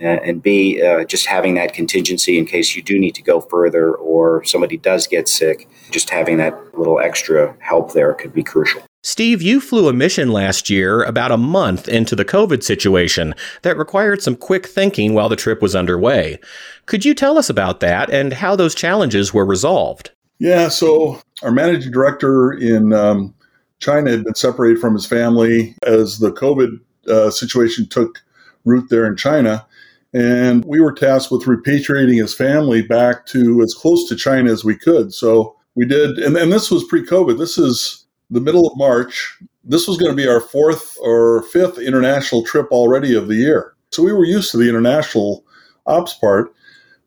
Uh, 0.00 0.18
and 0.24 0.42
B, 0.42 0.82
uh, 0.82 1.04
just 1.04 1.26
having 1.26 1.54
that 1.54 1.74
contingency 1.74 2.38
in 2.38 2.46
case 2.46 2.74
you 2.74 2.82
do 2.82 2.98
need 2.98 3.14
to 3.14 3.22
go 3.22 3.40
further 3.40 3.94
or 3.94 4.42
somebody 4.44 4.76
does 4.76 5.06
get 5.06 5.28
sick, 5.28 5.68
just 5.90 6.10
having 6.10 6.38
that 6.38 6.54
little 6.76 6.98
extra 6.98 7.56
help 7.60 7.92
there 7.92 8.14
could 8.14 8.32
be 8.32 8.42
crucial. 8.42 8.82
Steve, 9.04 9.42
you 9.42 9.60
flew 9.60 9.88
a 9.88 9.92
mission 9.92 10.30
last 10.30 10.70
year 10.70 11.02
about 11.02 11.32
a 11.32 11.36
month 11.36 11.88
into 11.88 12.14
the 12.14 12.24
COVID 12.24 12.62
situation 12.62 13.34
that 13.62 13.76
required 13.76 14.22
some 14.22 14.36
quick 14.36 14.66
thinking 14.66 15.12
while 15.12 15.28
the 15.28 15.36
trip 15.36 15.60
was 15.60 15.74
underway. 15.74 16.38
Could 16.86 17.04
you 17.04 17.12
tell 17.12 17.36
us 17.36 17.50
about 17.50 17.80
that 17.80 18.10
and 18.10 18.32
how 18.32 18.54
those 18.54 18.76
challenges 18.76 19.34
were 19.34 19.44
resolved? 19.44 20.12
Yeah, 20.38 20.68
so 20.68 21.20
our 21.42 21.50
managing 21.50 21.92
director 21.92 22.52
in 22.52 22.92
um, 22.92 23.34
China 23.82 24.12
had 24.12 24.24
been 24.24 24.34
separated 24.34 24.78
from 24.78 24.94
his 24.94 25.04
family 25.04 25.74
as 25.84 26.20
the 26.20 26.32
COVID 26.32 26.80
uh, 27.08 27.30
situation 27.30 27.88
took 27.88 28.22
root 28.64 28.88
there 28.88 29.06
in 29.06 29.16
China. 29.16 29.66
And 30.14 30.64
we 30.64 30.80
were 30.80 30.92
tasked 30.92 31.32
with 31.32 31.44
repatriating 31.44 32.20
his 32.20 32.32
family 32.32 32.82
back 32.82 33.26
to 33.26 33.60
as 33.62 33.74
close 33.74 34.08
to 34.08 34.16
China 34.16 34.52
as 34.52 34.64
we 34.64 34.76
could. 34.76 35.12
So 35.12 35.56
we 35.74 35.84
did, 35.84 36.18
and, 36.18 36.36
and 36.36 36.52
this 36.52 36.70
was 36.70 36.84
pre 36.84 37.04
COVID. 37.04 37.38
This 37.38 37.58
is 37.58 38.04
the 38.30 38.40
middle 38.40 38.68
of 38.68 38.78
March. 38.78 39.38
This 39.64 39.88
was 39.88 39.96
going 39.96 40.12
to 40.12 40.16
be 40.16 40.28
our 40.28 40.40
fourth 40.40 40.96
or 41.00 41.42
fifth 41.44 41.78
international 41.78 42.44
trip 42.44 42.68
already 42.70 43.14
of 43.16 43.26
the 43.26 43.36
year. 43.36 43.74
So 43.90 44.02
we 44.02 44.12
were 44.12 44.24
used 44.24 44.52
to 44.52 44.58
the 44.58 44.68
international 44.68 45.44
ops 45.86 46.14
part. 46.14 46.54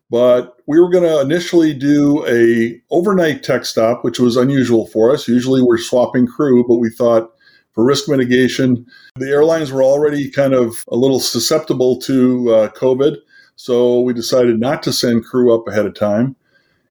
But 0.08 0.56
we 0.66 0.80
were 0.80 0.90
going 0.90 1.04
to 1.04 1.20
initially 1.20 1.74
do 1.74 2.24
a 2.26 2.80
overnight 2.90 3.42
tech 3.42 3.64
stop, 3.64 4.04
which 4.04 4.20
was 4.20 4.36
unusual 4.36 4.86
for 4.86 5.12
us. 5.12 5.26
Usually 5.26 5.62
we're 5.62 5.78
swapping 5.78 6.26
crew, 6.26 6.64
but 6.66 6.76
we 6.76 6.90
thought 6.90 7.32
for 7.72 7.84
risk 7.84 8.08
mitigation, 8.08 8.86
the 9.16 9.28
airlines 9.28 9.70
were 9.70 9.82
already 9.82 10.30
kind 10.30 10.54
of 10.54 10.74
a 10.88 10.96
little 10.96 11.20
susceptible 11.20 11.98
to 12.00 12.54
uh, 12.54 12.68
COVID. 12.70 13.16
So 13.56 14.00
we 14.00 14.14
decided 14.14 14.60
not 14.60 14.82
to 14.84 14.92
send 14.92 15.24
crew 15.24 15.54
up 15.54 15.66
ahead 15.68 15.86
of 15.86 15.94
time. 15.94 16.36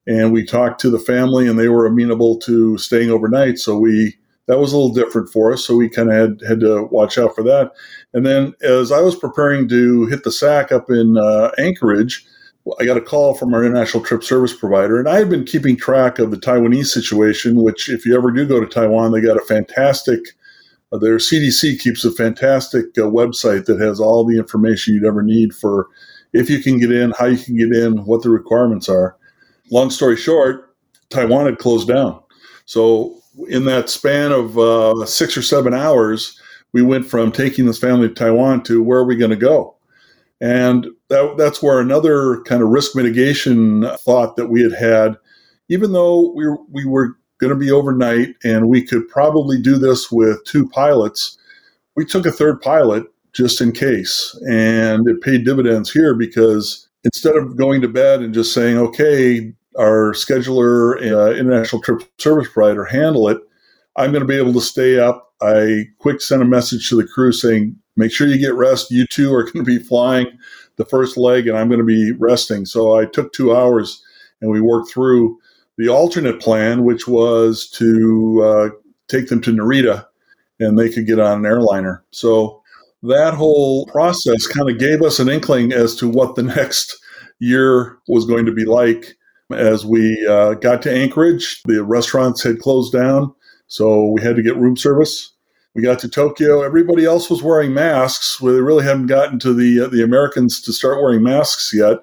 And 0.07 0.31
we 0.31 0.45
talked 0.45 0.79
to 0.81 0.91
the 0.91 0.99
family, 0.99 1.47
and 1.47 1.57
they 1.57 1.69
were 1.69 1.87
amenable 1.87 2.37
to 2.41 2.77
staying 2.77 3.09
overnight. 3.09 3.57
So 3.57 3.77
we 3.79 4.15
that 4.47 4.59
was 4.59 4.73
a 4.73 4.77
little 4.77 4.93
different 4.93 5.29
for 5.29 5.51
us. 5.51 5.65
So 5.65 5.75
we 5.75 5.89
kind 5.89 6.11
of 6.11 6.15
had, 6.15 6.47
had 6.47 6.59
to 6.59 6.83
watch 6.91 7.17
out 7.17 7.33
for 7.33 7.43
that. 7.43 7.71
And 8.13 8.25
then 8.25 8.53
as 8.61 8.91
I 8.91 9.01
was 9.01 9.15
preparing 9.15 9.67
to 9.69 10.05
hit 10.05 10.23
the 10.23 10.31
sack 10.31 10.71
up 10.71 10.91
in 10.91 11.17
uh, 11.17 11.49
Anchorage, 11.57 12.23
I 12.79 12.85
got 12.85 12.97
a 12.97 13.01
call 13.01 13.35
from 13.35 13.53
our 13.53 13.63
international 13.63 14.03
trip 14.03 14.23
service 14.23 14.53
provider, 14.53 14.97
and 14.99 15.07
I 15.07 15.17
had 15.17 15.29
been 15.29 15.45
keeping 15.45 15.77
track 15.77 16.17
of 16.17 16.31
the 16.31 16.37
Taiwanese 16.37 16.87
situation, 16.87 17.61
which, 17.61 17.89
if 17.89 18.05
you 18.05 18.15
ever 18.17 18.31
do 18.31 18.45
go 18.45 18.59
to 18.59 18.65
Taiwan, 18.65 19.11
they 19.11 19.21
got 19.21 19.37
a 19.37 19.45
fantastic, 19.45 20.19
uh, 20.91 20.97
their 20.97 21.17
CDC 21.17 21.79
keeps 21.79 22.03
a 22.03 22.11
fantastic 22.11 22.85
uh, 22.97 23.03
website 23.03 23.65
that 23.65 23.79
has 23.79 23.99
all 23.99 24.25
the 24.25 24.37
information 24.37 24.95
you'd 24.95 25.05
ever 25.05 25.21
need 25.21 25.53
for 25.53 25.87
if 26.33 26.49
you 26.49 26.61
can 26.61 26.79
get 26.79 26.91
in, 26.91 27.13
how 27.17 27.25
you 27.25 27.37
can 27.37 27.55
get 27.55 27.71
in, 27.71 28.03
what 28.05 28.23
the 28.23 28.29
requirements 28.29 28.89
are. 28.89 29.15
Long 29.71 29.89
story 29.89 30.17
short, 30.17 30.75
Taiwan 31.09 31.45
had 31.45 31.59
closed 31.59 31.87
down. 31.87 32.21
So, 32.65 33.21
in 33.47 33.65
that 33.65 33.89
span 33.89 34.31
of 34.31 34.57
uh, 34.57 35.05
six 35.05 35.37
or 35.37 35.41
seven 35.41 35.73
hours, 35.73 36.39
we 36.73 36.81
went 36.81 37.05
from 37.05 37.31
taking 37.31 37.65
this 37.65 37.79
family 37.79 38.07
to 38.07 38.13
Taiwan 38.13 38.63
to 38.63 38.81
where 38.81 38.99
are 38.99 39.05
we 39.05 39.15
going 39.15 39.31
to 39.31 39.37
go? 39.37 39.74
And 40.41 40.87
that, 41.09 41.35
that's 41.37 41.63
where 41.63 41.79
another 41.79 42.41
kind 42.41 42.61
of 42.61 42.69
risk 42.69 42.95
mitigation 42.95 43.89
thought 43.99 44.35
that 44.35 44.47
we 44.47 44.61
had 44.61 44.73
had, 44.73 45.17
even 45.69 45.93
though 45.93 46.33
we 46.35 46.47
were, 46.47 46.57
we 46.69 46.85
were 46.85 47.17
going 47.39 47.53
to 47.53 47.59
be 47.59 47.71
overnight 47.71 48.35
and 48.43 48.69
we 48.69 48.85
could 48.85 49.07
probably 49.07 49.61
do 49.61 49.77
this 49.77 50.11
with 50.11 50.43
two 50.45 50.67
pilots, 50.69 51.37
we 51.95 52.05
took 52.05 52.25
a 52.25 52.31
third 52.31 52.61
pilot 52.61 53.03
just 53.33 53.61
in 53.61 53.71
case. 53.71 54.37
And 54.47 55.07
it 55.07 55.21
paid 55.21 55.45
dividends 55.45 55.91
here 55.91 56.13
because 56.13 56.87
instead 57.03 57.35
of 57.35 57.57
going 57.57 57.81
to 57.81 57.87
bed 57.87 58.21
and 58.21 58.33
just 58.33 58.53
saying, 58.53 58.77
okay, 58.77 59.53
our 59.77 60.13
scheduler, 60.13 60.95
uh, 61.01 61.35
international 61.35 61.81
trip 61.81 62.01
service 62.17 62.47
provider 62.51 62.85
handle 62.85 63.29
it, 63.29 63.39
I'm 63.95 64.11
going 64.11 64.21
to 64.21 64.27
be 64.27 64.37
able 64.37 64.53
to 64.53 64.61
stay 64.61 64.99
up. 64.99 65.33
I 65.41 65.85
quick 65.99 66.21
sent 66.21 66.41
a 66.41 66.45
message 66.45 66.89
to 66.89 66.95
the 66.95 67.07
crew 67.07 67.31
saying, 67.31 67.77
make 67.95 68.11
sure 68.11 68.27
you 68.27 68.37
get 68.37 68.55
rest. 68.55 68.91
You 68.91 69.05
two 69.07 69.33
are 69.33 69.43
going 69.51 69.63
to 69.63 69.63
be 69.63 69.79
flying 69.79 70.27
the 70.77 70.85
first 70.85 71.17
leg 71.17 71.47
and 71.47 71.57
I'm 71.57 71.67
going 71.67 71.79
to 71.79 71.85
be 71.85 72.11
resting. 72.13 72.65
So 72.65 72.97
I 72.97 73.05
took 73.05 73.33
two 73.33 73.55
hours 73.55 74.03
and 74.41 74.51
we 74.51 74.61
worked 74.61 74.91
through 74.91 75.39
the 75.77 75.89
alternate 75.89 76.39
plan, 76.39 76.83
which 76.83 77.07
was 77.07 77.69
to 77.71 78.43
uh, 78.43 78.69
take 79.07 79.27
them 79.27 79.41
to 79.41 79.51
Narita 79.51 80.05
and 80.59 80.77
they 80.79 80.89
could 80.89 81.05
get 81.05 81.19
on 81.19 81.39
an 81.39 81.45
airliner. 81.45 82.03
So 82.11 82.61
that 83.03 83.33
whole 83.33 83.85
process 83.87 84.47
kind 84.47 84.69
of 84.69 84.79
gave 84.79 85.01
us 85.01 85.19
an 85.19 85.29
inkling 85.29 85.71
as 85.71 85.95
to 85.97 86.09
what 86.09 86.35
the 86.35 86.43
next 86.55 86.97
year 87.39 87.97
was 88.07 88.25
going 88.25 88.45
to 88.45 88.53
be 88.53 88.65
like. 88.65 89.17
As 89.51 89.85
we 89.85 90.25
uh, 90.27 90.55
got 90.55 90.81
to 90.81 90.91
Anchorage, 90.91 91.61
the 91.65 91.83
restaurants 91.83 92.41
had 92.41 92.57
closed 92.57 92.91
down, 92.91 93.31
so 93.67 94.07
we 94.07 94.19
had 94.23 94.35
to 94.37 94.41
get 94.41 94.57
room 94.57 94.75
service. 94.75 95.34
We 95.75 95.81
got 95.81 95.99
to 95.99 96.09
Tokyo. 96.09 96.63
Everybody 96.63 97.03
else 97.03 97.29
was 97.29 97.43
wearing 97.43 97.73
masks. 97.73 98.39
We 98.39 98.53
really 98.53 98.85
haven't 98.85 99.07
gotten 99.07 99.39
to 99.39 99.53
the 99.53 99.81
uh, 99.81 99.87
the 99.89 100.03
Americans 100.03 100.61
to 100.61 100.73
start 100.73 101.01
wearing 101.01 101.21
masks 101.21 101.71
yet, 101.73 101.97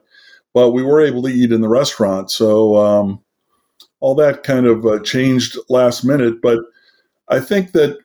but 0.53 0.73
we 0.73 0.83
were 0.83 1.01
able 1.01 1.23
to 1.23 1.31
eat 1.31 1.53
in 1.53 1.63
the 1.63 1.71
restaurant. 1.71 2.31
So 2.31 2.77
um, 2.77 3.23
all 4.01 4.15
that 4.17 4.43
kind 4.43 4.67
of 4.67 4.85
uh, 4.85 4.99
changed 5.01 5.57
last 5.71 6.05
minute. 6.05 6.43
But 6.43 6.59
I 7.29 7.41
think 7.41 7.73
that 7.73 7.99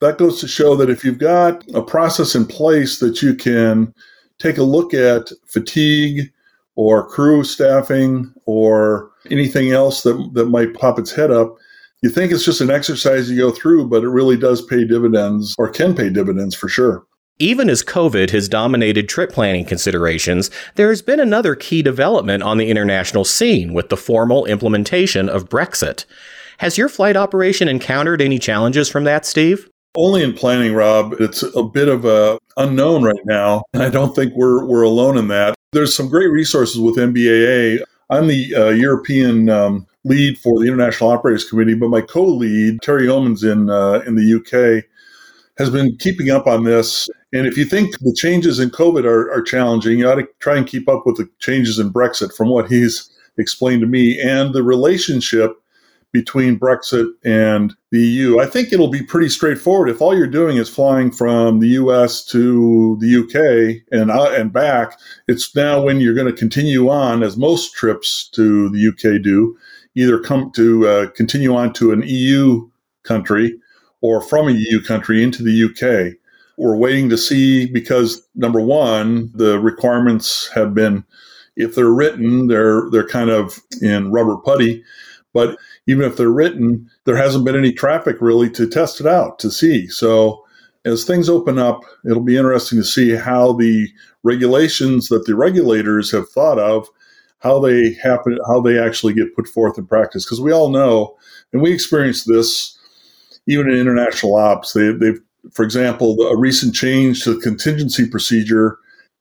that 0.00 0.18
goes 0.18 0.40
to 0.40 0.48
show 0.48 0.74
that 0.74 0.90
if 0.90 1.04
you've 1.04 1.18
got 1.18 1.64
a 1.72 1.82
process 1.82 2.34
in 2.34 2.44
place 2.46 2.98
that 2.98 3.22
you 3.22 3.36
can 3.36 3.94
take 4.40 4.58
a 4.58 4.64
look 4.64 4.92
at 4.92 5.30
fatigue 5.46 6.32
or 6.74 7.08
crew 7.08 7.44
staffing 7.44 8.32
or 8.46 9.10
anything 9.30 9.70
else 9.70 10.02
that, 10.02 10.30
that 10.32 10.46
might 10.46 10.74
pop 10.74 10.98
its 10.98 11.12
head 11.12 11.30
up, 11.30 11.54
you 12.02 12.08
think 12.08 12.32
it's 12.32 12.44
just 12.44 12.60
an 12.60 12.70
exercise 12.70 13.30
you 13.30 13.36
go 13.36 13.50
through, 13.50 13.86
but 13.88 14.02
it 14.02 14.08
really 14.08 14.36
does 14.36 14.62
pay 14.62 14.84
dividends 14.84 15.54
or 15.58 15.68
can 15.68 15.94
pay 15.94 16.08
dividends 16.08 16.54
for 16.54 16.68
sure. 16.68 17.04
Even 17.38 17.70
as 17.70 17.82
COVID 17.82 18.30
has 18.30 18.48
dominated 18.48 19.08
trip 19.08 19.32
planning 19.32 19.64
considerations, 19.64 20.50
there 20.74 20.90
has 20.90 21.00
been 21.00 21.20
another 21.20 21.54
key 21.54 21.82
development 21.82 22.42
on 22.42 22.58
the 22.58 22.68
international 22.68 23.24
scene 23.24 23.72
with 23.72 23.88
the 23.88 23.96
formal 23.96 24.44
implementation 24.46 25.28
of 25.28 25.48
Brexit. 25.48 26.04
Has 26.58 26.76
your 26.76 26.90
flight 26.90 27.16
operation 27.16 27.68
encountered 27.68 28.20
any 28.20 28.38
challenges 28.38 28.90
from 28.90 29.04
that, 29.04 29.24
Steve? 29.24 29.68
Only 29.96 30.22
in 30.22 30.34
planning, 30.34 30.74
Rob. 30.74 31.14
It's 31.18 31.42
a 31.42 31.62
bit 31.62 31.88
of 31.88 32.04
a 32.04 32.38
unknown 32.56 33.02
right 33.02 33.24
now, 33.24 33.64
and 33.72 33.82
I 33.82 33.88
don't 33.88 34.14
think 34.14 34.34
we're 34.34 34.64
we're 34.64 34.82
alone 34.82 35.16
in 35.16 35.28
that. 35.28 35.54
There's 35.72 35.96
some 35.96 36.08
great 36.08 36.28
resources 36.28 36.78
with 36.78 36.96
NBAA. 36.96 37.82
I'm 38.10 38.28
the 38.28 38.54
uh, 38.54 38.68
European 38.68 39.48
um, 39.48 39.86
lead 40.04 40.38
for 40.38 40.58
the 40.58 40.66
International 40.66 41.10
Operators 41.10 41.44
Committee, 41.44 41.74
but 41.74 41.90
my 41.90 42.00
co-lead, 42.00 42.80
Terry 42.82 43.06
Omans 43.06 43.42
in 43.44 43.70
uh, 43.70 44.02
in 44.06 44.16
the 44.16 44.34
UK, 44.34 44.84
has 45.58 45.70
been 45.70 45.96
keeping 45.98 46.30
up 46.30 46.46
on 46.46 46.64
this. 46.64 47.08
And 47.32 47.46
if 47.46 47.56
you 47.56 47.64
think 47.64 47.98
the 47.98 48.14
changes 48.14 48.58
in 48.58 48.70
COVID 48.70 49.04
are, 49.04 49.30
are 49.30 49.42
challenging, 49.42 49.98
you 49.98 50.08
ought 50.08 50.16
to 50.16 50.28
try 50.40 50.56
and 50.56 50.66
keep 50.66 50.88
up 50.88 51.06
with 51.06 51.16
the 51.16 51.28
changes 51.38 51.78
in 51.78 51.92
Brexit 51.92 52.34
from 52.34 52.48
what 52.48 52.70
he's 52.70 53.10
explained 53.38 53.82
to 53.82 53.86
me 53.86 54.18
and 54.20 54.52
the 54.52 54.62
relationship 54.62 55.56
between 56.12 56.58
Brexit 56.58 57.06
and 57.24 57.74
the 57.92 58.00
EU. 58.00 58.40
I 58.40 58.46
think 58.46 58.72
it'll 58.72 58.88
be 58.88 59.02
pretty 59.02 59.28
straightforward. 59.28 59.88
If 59.88 60.00
all 60.00 60.16
you're 60.16 60.26
doing 60.26 60.56
is 60.56 60.68
flying 60.68 61.12
from 61.12 61.60
the 61.60 61.68
US 61.68 62.24
to 62.26 62.96
the 63.00 63.20
UK 63.20 63.82
and 63.92 64.10
uh, 64.10 64.32
and 64.36 64.52
back, 64.52 64.98
it's 65.28 65.54
now 65.54 65.82
when 65.82 66.00
you're 66.00 66.14
going 66.14 66.26
to 66.26 66.38
continue 66.38 66.88
on, 66.88 67.22
as 67.22 67.36
most 67.36 67.74
trips 67.74 68.28
to 68.30 68.70
the 68.70 68.88
UK 68.88 69.22
do, 69.22 69.56
either 69.94 70.18
come 70.18 70.50
to 70.52 70.86
uh, 70.86 71.10
continue 71.10 71.54
on 71.54 71.72
to 71.74 71.92
an 71.92 72.02
EU 72.06 72.68
country 73.02 73.58
or 74.00 74.20
from 74.20 74.48
a 74.48 74.52
EU 74.52 74.82
country 74.82 75.22
into 75.22 75.42
the 75.42 75.64
UK. 75.64 76.16
We're 76.56 76.76
waiting 76.76 77.08
to 77.10 77.18
see 77.18 77.66
because 77.66 78.26
number 78.34 78.60
one, 78.60 79.30
the 79.34 79.58
requirements 79.58 80.48
have 80.54 80.74
been, 80.74 81.04
if 81.56 81.74
they're 81.74 81.92
written, 81.92 82.48
they're 82.48 82.88
they're 82.90 83.08
kind 83.08 83.30
of 83.30 83.58
in 83.80 84.12
rubber 84.12 84.36
putty. 84.36 84.84
But 85.32 85.58
even 85.86 86.04
if 86.04 86.16
they're 86.16 86.28
written, 86.28 86.90
there 87.04 87.16
hasn't 87.16 87.44
been 87.44 87.56
any 87.56 87.72
traffic 87.72 88.16
really 88.20 88.50
to 88.50 88.66
test 88.66 89.00
it 89.00 89.06
out 89.06 89.38
to 89.38 89.50
see. 89.50 89.86
So 89.88 90.44
as 90.84 91.04
things 91.04 91.28
open 91.28 91.58
up, 91.58 91.82
it'll 92.04 92.22
be 92.22 92.36
interesting 92.36 92.78
to 92.78 92.84
see 92.84 93.12
how 93.12 93.52
the 93.52 93.88
regulations 94.22 95.08
that 95.08 95.26
the 95.26 95.34
regulators 95.34 96.10
have 96.10 96.28
thought 96.28 96.58
of 96.58 96.88
how 97.40 97.58
they 97.58 97.94
happen, 97.94 98.38
how 98.46 98.60
they 98.60 98.78
actually 98.78 99.14
get 99.14 99.34
put 99.34 99.48
forth 99.48 99.76
in 99.76 99.86
practice. 99.86 100.24
Because 100.24 100.40
we 100.40 100.52
all 100.52 100.70
know, 100.70 101.16
and 101.52 101.60
we 101.60 101.72
experienced 101.72 102.26
this 102.26 102.78
even 103.46 103.68
in 103.68 103.76
international 103.78 104.36
ops. 104.36 104.72
They, 104.72 104.92
they've, 104.92 105.20
for 105.52 105.64
example, 105.64 106.20
a 106.22 106.36
recent 106.36 106.74
change 106.74 107.24
to 107.24 107.34
the 107.34 107.40
contingency 107.40 108.08
procedure 108.08 108.78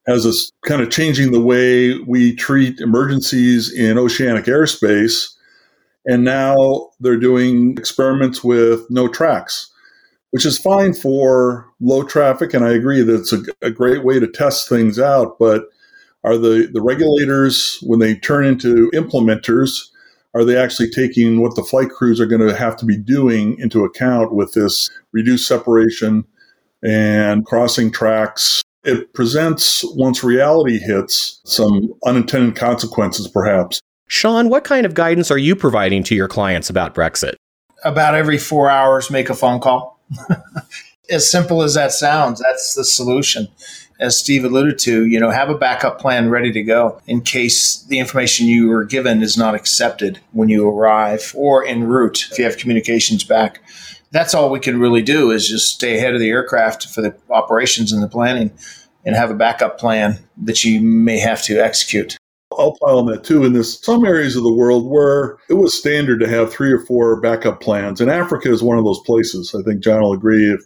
has 0.07 0.25
us 0.25 0.51
kind 0.65 0.81
of 0.81 0.89
changing 0.89 1.31
the 1.31 1.39
way 1.39 1.97
we 1.99 2.35
treat 2.35 2.79
emergencies 2.79 3.71
in 3.71 3.97
oceanic 3.97 4.45
airspace. 4.45 5.27
And 6.05 6.23
now 6.23 6.89
they're 6.99 7.17
doing 7.17 7.77
experiments 7.77 8.43
with 8.43 8.89
no 8.89 9.07
tracks, 9.07 9.71
which 10.31 10.45
is 10.45 10.57
fine 10.57 10.93
for 10.93 11.67
low 11.79 12.03
traffic. 12.03 12.53
And 12.53 12.65
I 12.65 12.71
agree 12.71 13.01
that 13.01 13.19
it's 13.19 13.33
a, 13.33 13.43
a 13.61 13.71
great 13.71 14.03
way 14.03 14.19
to 14.19 14.27
test 14.27 14.67
things 14.67 14.99
out. 14.99 15.37
But 15.37 15.65
are 16.23 16.37
the, 16.37 16.69
the 16.71 16.81
regulators, 16.81 17.79
when 17.81 17.99
they 17.99 18.15
turn 18.15 18.45
into 18.45 18.89
implementers, 18.93 19.89
are 20.35 20.43
they 20.43 20.57
actually 20.57 20.89
taking 20.89 21.41
what 21.41 21.55
the 21.55 21.63
flight 21.63 21.89
crews 21.89 22.19
are 22.19 22.25
going 22.25 22.45
to 22.45 22.55
have 22.55 22.75
to 22.77 22.85
be 22.85 22.97
doing 22.97 23.57
into 23.59 23.83
account 23.83 24.33
with 24.33 24.53
this 24.53 24.89
reduced 25.11 25.47
separation 25.47 26.25
and 26.83 27.45
crossing 27.45 27.91
tracks? 27.91 28.61
It 28.83 29.13
presents, 29.13 29.83
once 29.95 30.23
reality 30.23 30.77
hits, 30.77 31.41
some 31.45 31.93
unintended 32.05 32.55
consequences, 32.55 33.27
perhaps. 33.27 33.79
Sean, 34.07 34.49
what 34.49 34.63
kind 34.63 34.85
of 34.85 34.93
guidance 34.93 35.31
are 35.31 35.37
you 35.37 35.55
providing 35.55 36.03
to 36.03 36.15
your 36.15 36.27
clients 36.27 36.69
about 36.69 36.95
Brexit? 36.95 37.35
About 37.83 38.15
every 38.15 38.37
four 38.37 38.69
hours, 38.69 39.09
make 39.09 39.29
a 39.29 39.35
phone 39.35 39.59
call. 39.59 39.99
as 41.09 41.29
simple 41.29 41.61
as 41.61 41.73
that 41.73 41.91
sounds, 41.91 42.41
that's 42.41 42.73
the 42.75 42.83
solution 42.83 43.47
as 43.99 44.17
Steve 44.17 44.45
alluded 44.45 44.79
to, 44.79 45.05
you 45.05 45.19
know, 45.19 45.29
have 45.29 45.49
a 45.49 45.57
backup 45.57 45.99
plan 45.99 46.29
ready 46.29 46.51
to 46.51 46.63
go 46.63 47.01
in 47.05 47.21
case 47.21 47.83
the 47.89 47.99
information 47.99 48.47
you 48.47 48.69
were 48.69 48.85
given 48.85 49.21
is 49.21 49.37
not 49.37 49.55
accepted 49.55 50.19
when 50.31 50.49
you 50.49 50.67
arrive 50.67 51.33
or 51.35 51.65
en 51.65 51.83
route 51.83 52.27
if 52.31 52.39
you 52.39 52.45
have 52.45 52.57
communications 52.57 53.23
back. 53.23 53.61
That's 54.11 54.33
all 54.33 54.49
we 54.49 54.59
can 54.59 54.79
really 54.79 55.01
do 55.01 55.31
is 55.31 55.47
just 55.47 55.75
stay 55.75 55.97
ahead 55.97 56.13
of 56.13 56.19
the 56.19 56.29
aircraft 56.29 56.87
for 56.87 57.01
the 57.01 57.15
operations 57.29 57.91
and 57.91 58.01
the 58.01 58.07
planning 58.07 58.51
and 59.05 59.15
have 59.15 59.31
a 59.31 59.35
backup 59.35 59.77
plan 59.77 60.19
that 60.37 60.63
you 60.63 60.81
may 60.81 61.19
have 61.19 61.43
to 61.43 61.59
execute. 61.59 62.17
I'll 62.57 62.75
pile 62.83 62.99
on 62.99 63.05
that 63.07 63.23
too. 63.23 63.43
In 63.43 63.53
this, 63.53 63.79
some 63.79 64.03
areas 64.03 64.35
of 64.35 64.43
the 64.43 64.51
world 64.51 64.89
where 64.89 65.37
it 65.49 65.53
was 65.53 65.77
standard 65.77 66.19
to 66.21 66.27
have 66.27 66.51
three 66.51 66.71
or 66.71 66.79
four 66.79 67.21
backup 67.21 67.61
plans, 67.61 68.01
and 68.01 68.09
Africa 68.09 68.51
is 68.51 68.63
one 68.63 68.77
of 68.77 68.85
those 68.85 68.99
places. 69.05 69.53
I 69.53 69.61
think 69.61 69.83
John 69.83 70.01
will 70.01 70.13
agree. 70.13 70.51
If 70.51 70.61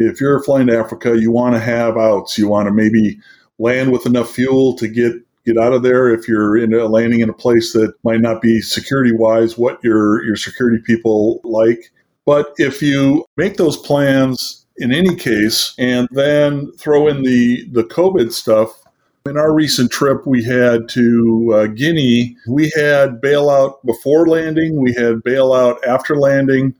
if 0.00 0.20
you're 0.20 0.42
flying 0.42 0.66
to 0.68 0.78
Africa, 0.78 1.18
you 1.18 1.30
want 1.30 1.54
to 1.54 1.60
have 1.60 1.96
outs. 1.96 2.38
You 2.38 2.48
want 2.48 2.66
to 2.68 2.72
maybe 2.72 3.20
land 3.58 3.92
with 3.92 4.06
enough 4.06 4.30
fuel 4.30 4.74
to 4.76 4.88
get 4.88 5.12
get 5.46 5.58
out 5.58 5.72
of 5.72 5.82
there. 5.82 6.12
If 6.12 6.26
you're 6.26 6.56
in 6.56 6.74
a, 6.74 6.86
landing 6.86 7.20
in 7.20 7.28
a 7.28 7.34
place 7.34 7.72
that 7.74 7.92
might 8.02 8.20
not 8.20 8.42
be 8.42 8.60
security 8.60 9.12
wise 9.12 9.56
what 9.56 9.82
your 9.84 10.24
your 10.24 10.36
security 10.36 10.82
people 10.84 11.40
like, 11.44 11.92
But 12.26 12.52
if 12.56 12.82
you 12.82 13.24
make 13.36 13.56
those 13.56 13.76
plans 13.76 14.66
in 14.76 14.92
any 14.92 15.14
case 15.14 15.74
and 15.78 16.08
then 16.10 16.72
throw 16.78 17.06
in 17.06 17.22
the, 17.22 17.68
the 17.70 17.84
COVID 17.84 18.32
stuff, 18.32 18.80
in 19.26 19.36
our 19.36 19.52
recent 19.52 19.90
trip, 19.90 20.26
we 20.26 20.42
had 20.42 20.88
to 20.90 21.52
uh, 21.54 21.66
Guinea. 21.66 22.36
We 22.48 22.72
had 22.74 23.20
bailout 23.20 23.84
before 23.84 24.26
landing, 24.26 24.80
we 24.80 24.94
had 24.94 25.16
bailout 25.16 25.76
after 25.86 26.16
landing. 26.16 26.74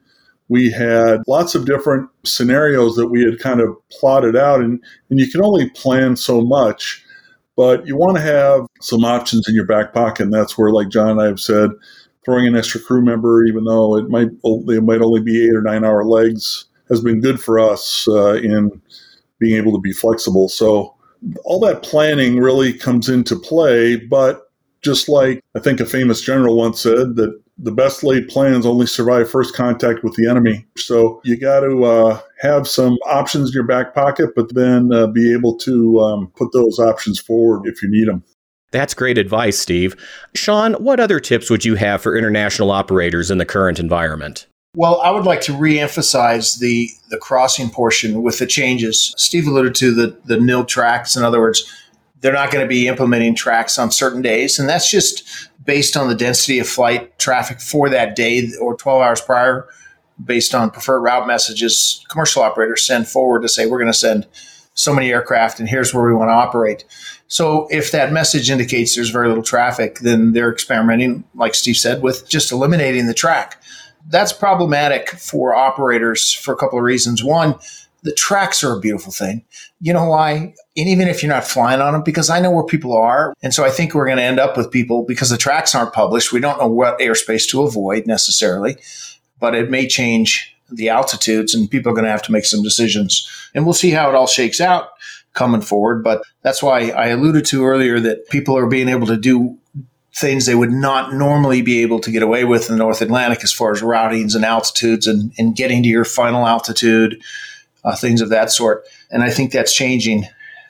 We 0.51 0.71
had 0.71 1.23
lots 1.29 1.55
of 1.55 1.65
different 1.65 2.11
scenarios 2.25 2.97
that 2.97 3.07
we 3.07 3.23
had 3.25 3.39
kind 3.39 3.61
of 3.61 3.69
plotted 3.91 4.37
out, 4.37 4.61
and, 4.61 4.83
and 5.09 5.19
you 5.21 5.31
can 5.31 5.43
only 5.43 5.71
plan 5.71 6.17
so 6.17 6.41
much, 6.41 7.03
but 7.57 7.87
you 7.87 7.97
want 7.97 8.17
to 8.17 8.23
have 8.23 8.67
some 8.81 9.05
options 9.05 9.49
in 9.49 9.55
your 9.55 9.65
back 9.65 9.95
pocket. 9.95 10.25
And 10.25 10.35
that's 10.35 10.59
where, 10.59 10.73
like 10.73 10.89
John 10.89 11.11
and 11.11 11.23
I 11.23 11.27
have 11.27 11.41
said, 11.41 11.71
throwing 12.25 12.47
an 12.47 12.57
extra 12.57 12.81
crew 12.81 13.01
member, 13.01 13.45
even 13.45 13.65
though 13.65 13.97
it 13.97 14.09
might 14.09 14.29
they 14.67 14.81
might 14.81 15.01
only 15.01 15.23
be 15.23 15.45
eight 15.45 15.55
or 15.55 15.63
nine 15.63 15.85
hour 15.85 16.05
legs, 16.05 16.67
has 16.89 17.01
been 17.01 17.21
good 17.21 17.41
for 17.41 17.59
us 17.61 18.07
uh, 18.09 18.35
in 18.35 18.83
being 19.39 19.57
able 19.57 19.73
to 19.73 19.81
be 19.81 19.93
flexible. 19.93 20.49
So 20.49 20.95
all 21.45 21.61
that 21.61 21.83
planning 21.83 22.39
really 22.39 22.73
comes 22.73 23.09
into 23.09 23.37
play. 23.37 23.97
But 23.97 24.51
just 24.83 25.09
like 25.09 25.45
I 25.55 25.61
think 25.61 25.81
a 25.81 25.87
famous 25.87 26.21
general 26.21 26.57
once 26.57 26.81
said 26.81 27.17
that 27.17 27.41
the 27.63 27.73
best 27.73 28.03
laid 28.03 28.29
plans 28.29 28.65
only 28.65 28.87
survive 28.87 29.31
first 29.31 29.55
contact 29.55 30.03
with 30.03 30.15
the 30.15 30.29
enemy. 30.29 30.67
So 30.77 31.21
you 31.25 31.39
got 31.39 31.61
to 31.61 31.85
uh, 31.85 32.21
have 32.41 32.67
some 32.67 32.95
options 33.07 33.51
in 33.51 33.55
your 33.55 33.65
back 33.65 33.95
pocket, 33.95 34.31
but 34.35 34.55
then 34.55 34.93
uh, 34.93 35.07
be 35.09 35.33
able 35.33 35.57
to 35.59 36.01
um, 36.01 36.33
put 36.37 36.53
those 36.53 36.79
options 36.79 37.21
forward 37.21 37.67
if 37.67 37.83
you 37.83 37.91
need 37.91 38.09
them. 38.09 38.25
That's 38.73 38.95
great 38.95 39.19
advice, 39.19 39.59
Steve. 39.59 39.97
Sean, 40.35 40.75
what 40.75 41.01
other 41.01 41.21
tips 41.21 41.51
would 41.51 41.65
you 41.65 41.75
have 41.75 42.01
for 42.01 42.17
international 42.17 42.71
operators 42.71 43.31
in 43.31 43.39
the 43.39 43.45
current 43.45 43.79
environment? 43.79 44.47
Well, 44.77 45.01
I 45.01 45.11
would 45.11 45.25
like 45.25 45.41
to 45.43 45.53
re-emphasize 45.53 46.57
the 46.57 46.89
the 47.09 47.19
crossing 47.19 47.71
portion 47.71 48.23
with 48.23 48.39
the 48.39 48.47
changes. 48.47 49.13
Steve 49.17 49.49
alluded 49.49 49.75
to 49.77 49.93
the 49.93 50.17
the 50.25 50.39
nil 50.39 50.65
tracks. 50.65 51.17
In 51.17 51.25
other 51.25 51.41
words, 51.41 51.65
they're 52.21 52.33
not 52.33 52.51
going 52.51 52.65
to 52.65 52.69
be 52.69 52.89
implementing 52.89 53.35
tracks 53.35 53.79
on 53.79 53.91
certain 53.91 54.23
days, 54.23 54.59
and 54.59 54.69
that's 54.69 54.91
just 54.91 55.25
based 55.65 55.97
on 55.97 56.09
the 56.09 56.15
density 56.15 56.59
of 56.59 56.69
flight 56.69 57.19
traffic 57.19 57.61
for 57.61 57.89
that 57.89 58.17
day 58.17 58.51
or 58.61 58.77
12 58.77 59.03
hours 59.03 59.21
prior, 59.21 59.69
based 60.23 60.55
on 60.55 60.71
preferred 60.71 61.01
route 61.01 61.27
messages. 61.27 62.05
Commercial 62.09 62.43
operators 62.43 62.87
send 62.87 63.09
forward 63.09 63.43
to 63.43 63.49
say 63.49 63.67
we're 63.67 63.79
going 63.79 63.93
to 63.93 63.99
send 63.99 64.27
so 64.75 64.95
many 64.95 65.11
aircraft, 65.11 65.61
and 65.61 65.69
here's 65.69 65.93
where 65.93 66.07
we 66.07 66.15
want 66.15 66.29
to 66.29 66.35
operate. 66.35 66.85
So 67.29 67.69
if 67.71 67.93
that 67.93 68.13
message 68.13 68.51
indicates 68.51 68.95
there's 68.95 69.11
very 69.11 69.29
little 69.29 69.43
traffic, 69.43 70.01
then 70.01 70.33
they're 70.33 70.53
experimenting, 70.53 71.25
like 71.35 71.55
Steve 71.55 71.77
said, 71.77 72.03
with 72.03 72.29
just 72.29 72.51
eliminating 72.51 73.07
the 73.07 73.15
track 73.15 73.63
that's 74.09 74.33
problematic 74.33 75.11
for 75.11 75.55
operators 75.55 76.33
for 76.33 76.55
a 76.55 76.57
couple 76.57 76.79
of 76.79 76.85
reasons. 76.85 77.23
One, 77.23 77.57
the 78.03 78.13
tracks 78.13 78.65
are 78.65 78.77
a 78.77 78.81
beautiful 78.81 79.13
thing. 79.13 79.45
You 79.81 79.93
know 79.93 80.07
why? 80.07 80.55
And 80.77 80.89
even 80.89 81.09
if 81.09 81.23
you're 81.23 81.33
not 81.33 81.47
flying 81.47 81.81
on 81.81 81.93
them, 81.93 82.03
because 82.03 82.31
I 82.31 82.41
know 82.41 82.51
where 82.51 82.65
people 82.65 82.97
are. 82.97 83.35
And 83.43 83.53
so 83.53 83.65
I 83.65 83.71
think 83.71 83.95
we're 83.95 84.07
going 84.07 84.17
to 84.17 84.23
end 84.23 84.41
up 84.41 84.57
with 84.57 84.71
people 84.71 85.05
because 85.05 85.31
the 85.31 85.37
tracks 85.37 85.75
aren't 85.75 85.93
published. 85.93 86.33
We 86.33 86.41
don't 86.41 86.59
know 86.59 86.69
what 86.69 86.99
airspace 86.99 87.49
to 87.51 87.63
avoid 87.63 88.07
necessarily, 88.07 88.77
but 89.39 89.55
it 89.55 89.71
may 89.71 89.87
change 89.87 90.57
the 90.71 90.89
altitudes 90.89 91.55
and 91.55 91.71
people 91.71 91.91
are 91.91 91.95
going 91.95 92.05
to 92.05 92.11
have 92.11 92.23
to 92.23 92.33
make 92.33 92.45
some 92.45 92.63
decisions. 92.63 93.29
And 93.55 93.65
we'll 93.65 93.75
see 93.75 93.91
how 93.91 94.09
it 94.09 94.15
all 94.15 94.27
shakes 94.27 94.61
out 94.61 94.91
coming 95.35 95.61
forward. 95.61 96.03
But 96.03 96.23
that's 96.43 96.63
why 96.63 96.91
I 96.91 97.09
alluded 97.09 97.45
to 97.47 97.65
earlier 97.65 98.01
that 98.01 98.29
people 98.31 98.57
are 98.57 98.67
being 98.67 98.89
able 98.89 99.07
to 99.09 99.17
do 99.17 99.59
things 100.15 100.47
they 100.47 100.55
would 100.55 100.73
not 100.73 101.15
normally 101.15 101.63
be 101.63 101.83
able 101.83 102.01
to 102.01 102.11
get 102.11 102.23
away 102.23 102.45
with 102.45 102.69
in 102.69 102.77
the 102.77 102.83
North 102.83 103.01
Atlantic 103.01 103.45
as 103.45 103.53
far 103.53 103.73
as 103.73 103.81
routings 103.81 104.35
and 104.35 104.45
altitudes 104.45 105.07
and, 105.07 105.33
and 105.39 105.55
getting 105.55 105.83
to 105.83 105.89
your 105.89 106.05
final 106.05 106.47
altitude, 106.47 107.23
uh, 107.85 107.97
things 107.97 108.21
of 108.21 108.29
that 108.31 108.51
sort. 108.51 108.85
And 109.11 109.23
I 109.23 109.31
think 109.31 109.53
that's 109.53 109.75
changing 109.75 110.27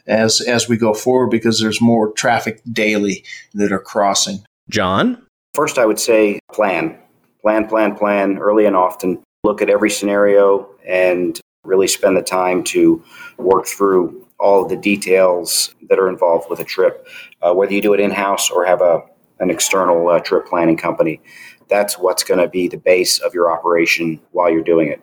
as 0.07 0.41
as 0.41 0.69
we 0.69 0.77
go 0.77 0.95
forward 0.95 1.29
because 1.29 1.61
there's 1.61 1.81
more 1.81 2.13
traffic 2.13 2.61
daily 2.71 3.25
that 3.55 3.73
are 3.73 3.81
crossing. 3.81 4.45
John? 4.69 5.23
First, 5.55 5.79
I 5.79 5.87
would 5.87 5.99
say 5.99 6.39
plan. 6.53 6.97
Plan, 7.43 7.67
plan, 7.67 7.97
plan 7.97 8.39
early 8.39 8.67
and 8.67 8.77
often. 8.77 9.23
Look 9.45 9.63
at 9.63 9.71
every 9.71 9.91
scenario 9.91 10.69
and 10.87 11.41
really 11.65 11.89
spend 11.89 12.17
the 12.17 12.23
time 12.23 12.63
to 12.65 13.03
work 13.39 13.67
through 13.67 14.27
all 14.39 14.63
of 14.63 14.71
the 14.71 14.77
details 14.77 15.75
that 15.89 15.99
are 15.99 16.09
involved 16.09 16.49
with 16.49 16.61
a 16.61 16.65
trip, 16.65 17.07
uh, 17.43 17.53
whether 17.53 17.73
you 17.73 17.83
do 17.83 17.93
it 17.95 18.01
in 18.01 18.11
house 18.11 18.51
or 18.51 18.65
have 18.65 18.81
a 18.81 19.03
an 19.41 19.51
external 19.51 20.07
uh, 20.09 20.21
trip 20.21 20.47
planning 20.47 20.77
company. 20.77 21.21
That's 21.71 21.99
what's 21.99 22.25
going 22.25 22.41
to 22.41 22.49
be 22.49 22.69
the 22.69 22.77
base 22.77 23.21
of 23.21 23.33
your 23.33 23.51
operation 23.51 24.21
while 24.33 24.51
you're 24.51 24.63
doing 24.63 24.89
it. 24.89 25.01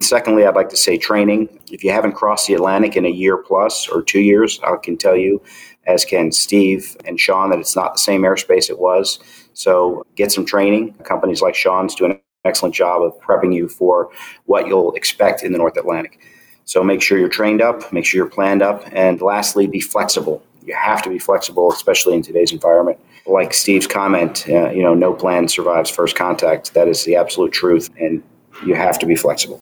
Secondly, 0.00 0.44
I'd 0.44 0.56
like 0.56 0.68
to 0.70 0.76
say 0.76 0.98
training. 0.98 1.48
If 1.70 1.84
you 1.84 1.92
haven't 1.92 2.12
crossed 2.12 2.48
the 2.48 2.54
Atlantic 2.54 2.96
in 2.96 3.06
a 3.06 3.10
year 3.10 3.36
plus 3.38 3.88
or 3.88 4.02
two 4.02 4.20
years, 4.20 4.60
I 4.64 4.74
can 4.82 4.98
tell 4.98 5.16
you, 5.16 5.40
as 5.86 6.04
can 6.04 6.32
Steve 6.32 6.96
and 7.06 7.18
Sean, 7.18 7.50
that 7.50 7.60
it's 7.60 7.76
not 7.76 7.94
the 7.94 8.00
same 8.00 8.22
airspace 8.22 8.68
it 8.68 8.78
was. 8.78 9.20
So 9.54 10.04
get 10.16 10.32
some 10.32 10.44
training. 10.44 10.94
Companies 11.04 11.40
like 11.40 11.54
Sean's 11.54 11.94
doing 11.94 12.12
an 12.12 12.20
excellent 12.44 12.74
job 12.74 13.02
of 13.02 13.18
prepping 13.20 13.54
you 13.54 13.68
for 13.68 14.10
what 14.44 14.66
you'll 14.66 14.92
expect 14.94 15.42
in 15.42 15.52
the 15.52 15.58
North 15.58 15.76
Atlantic. 15.76 16.20
So 16.64 16.84
make 16.84 17.00
sure 17.00 17.18
you're 17.18 17.30
trained 17.30 17.62
up, 17.62 17.92
make 17.94 18.04
sure 18.04 18.18
you're 18.18 18.28
planned 18.28 18.60
up, 18.60 18.84
and 18.92 19.22
lastly, 19.22 19.66
be 19.66 19.80
flexible. 19.80 20.42
You 20.68 20.74
have 20.74 21.00
to 21.02 21.08
be 21.08 21.18
flexible, 21.18 21.72
especially 21.72 22.14
in 22.14 22.20
today's 22.20 22.52
environment 22.52 22.98
like 23.28 23.52
Steve's 23.52 23.86
comment, 23.86 24.48
uh, 24.48 24.70
you 24.70 24.82
know, 24.82 24.94
no 24.94 25.12
plan 25.12 25.48
survives 25.48 25.90
first 25.90 26.16
contact. 26.16 26.74
That 26.74 26.88
is 26.88 27.04
the 27.04 27.16
absolute 27.16 27.52
truth, 27.52 27.90
and 27.98 28.22
you 28.66 28.74
have 28.74 28.98
to 28.98 29.06
be 29.06 29.14
flexible. 29.14 29.60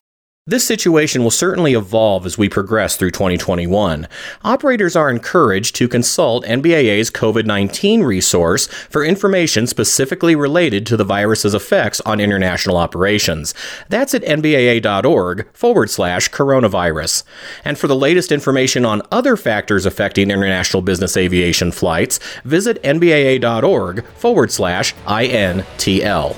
This 0.49 0.65
situation 0.65 1.23
will 1.23 1.31
certainly 1.31 1.73
evolve 1.73 2.25
as 2.25 2.37
we 2.37 2.47
progress 2.47 2.95
through 2.95 3.11
2021. 3.11 4.07
Operators 4.45 4.95
are 4.95 5.09
encouraged 5.09 5.75
to 5.75 5.89
consult 5.89 6.45
NBAA's 6.45 7.11
COVID 7.11 7.45
19 7.45 8.03
resource 8.03 8.67
for 8.67 9.03
information 9.03 9.67
specifically 9.67 10.37
related 10.37 10.85
to 10.85 10.95
the 10.95 11.03
virus's 11.03 11.53
effects 11.53 11.99
on 12.05 12.21
international 12.21 12.77
operations. 12.77 13.53
That's 13.89 14.13
at 14.13 14.21
nbaa.org 14.21 15.53
forward 15.53 15.89
slash 15.89 16.29
coronavirus. 16.29 17.23
And 17.65 17.77
for 17.77 17.87
the 17.87 17.95
latest 17.97 18.31
information 18.31 18.85
on 18.85 19.01
other 19.11 19.35
factors 19.35 19.85
affecting 19.85 20.31
international 20.31 20.81
business 20.81 21.17
aviation 21.17 21.73
flights, 21.73 22.21
visit 22.45 22.81
nbaa.org 22.83 24.05
forward 24.05 24.51
slash 24.53 24.95
INTL. 25.07 26.37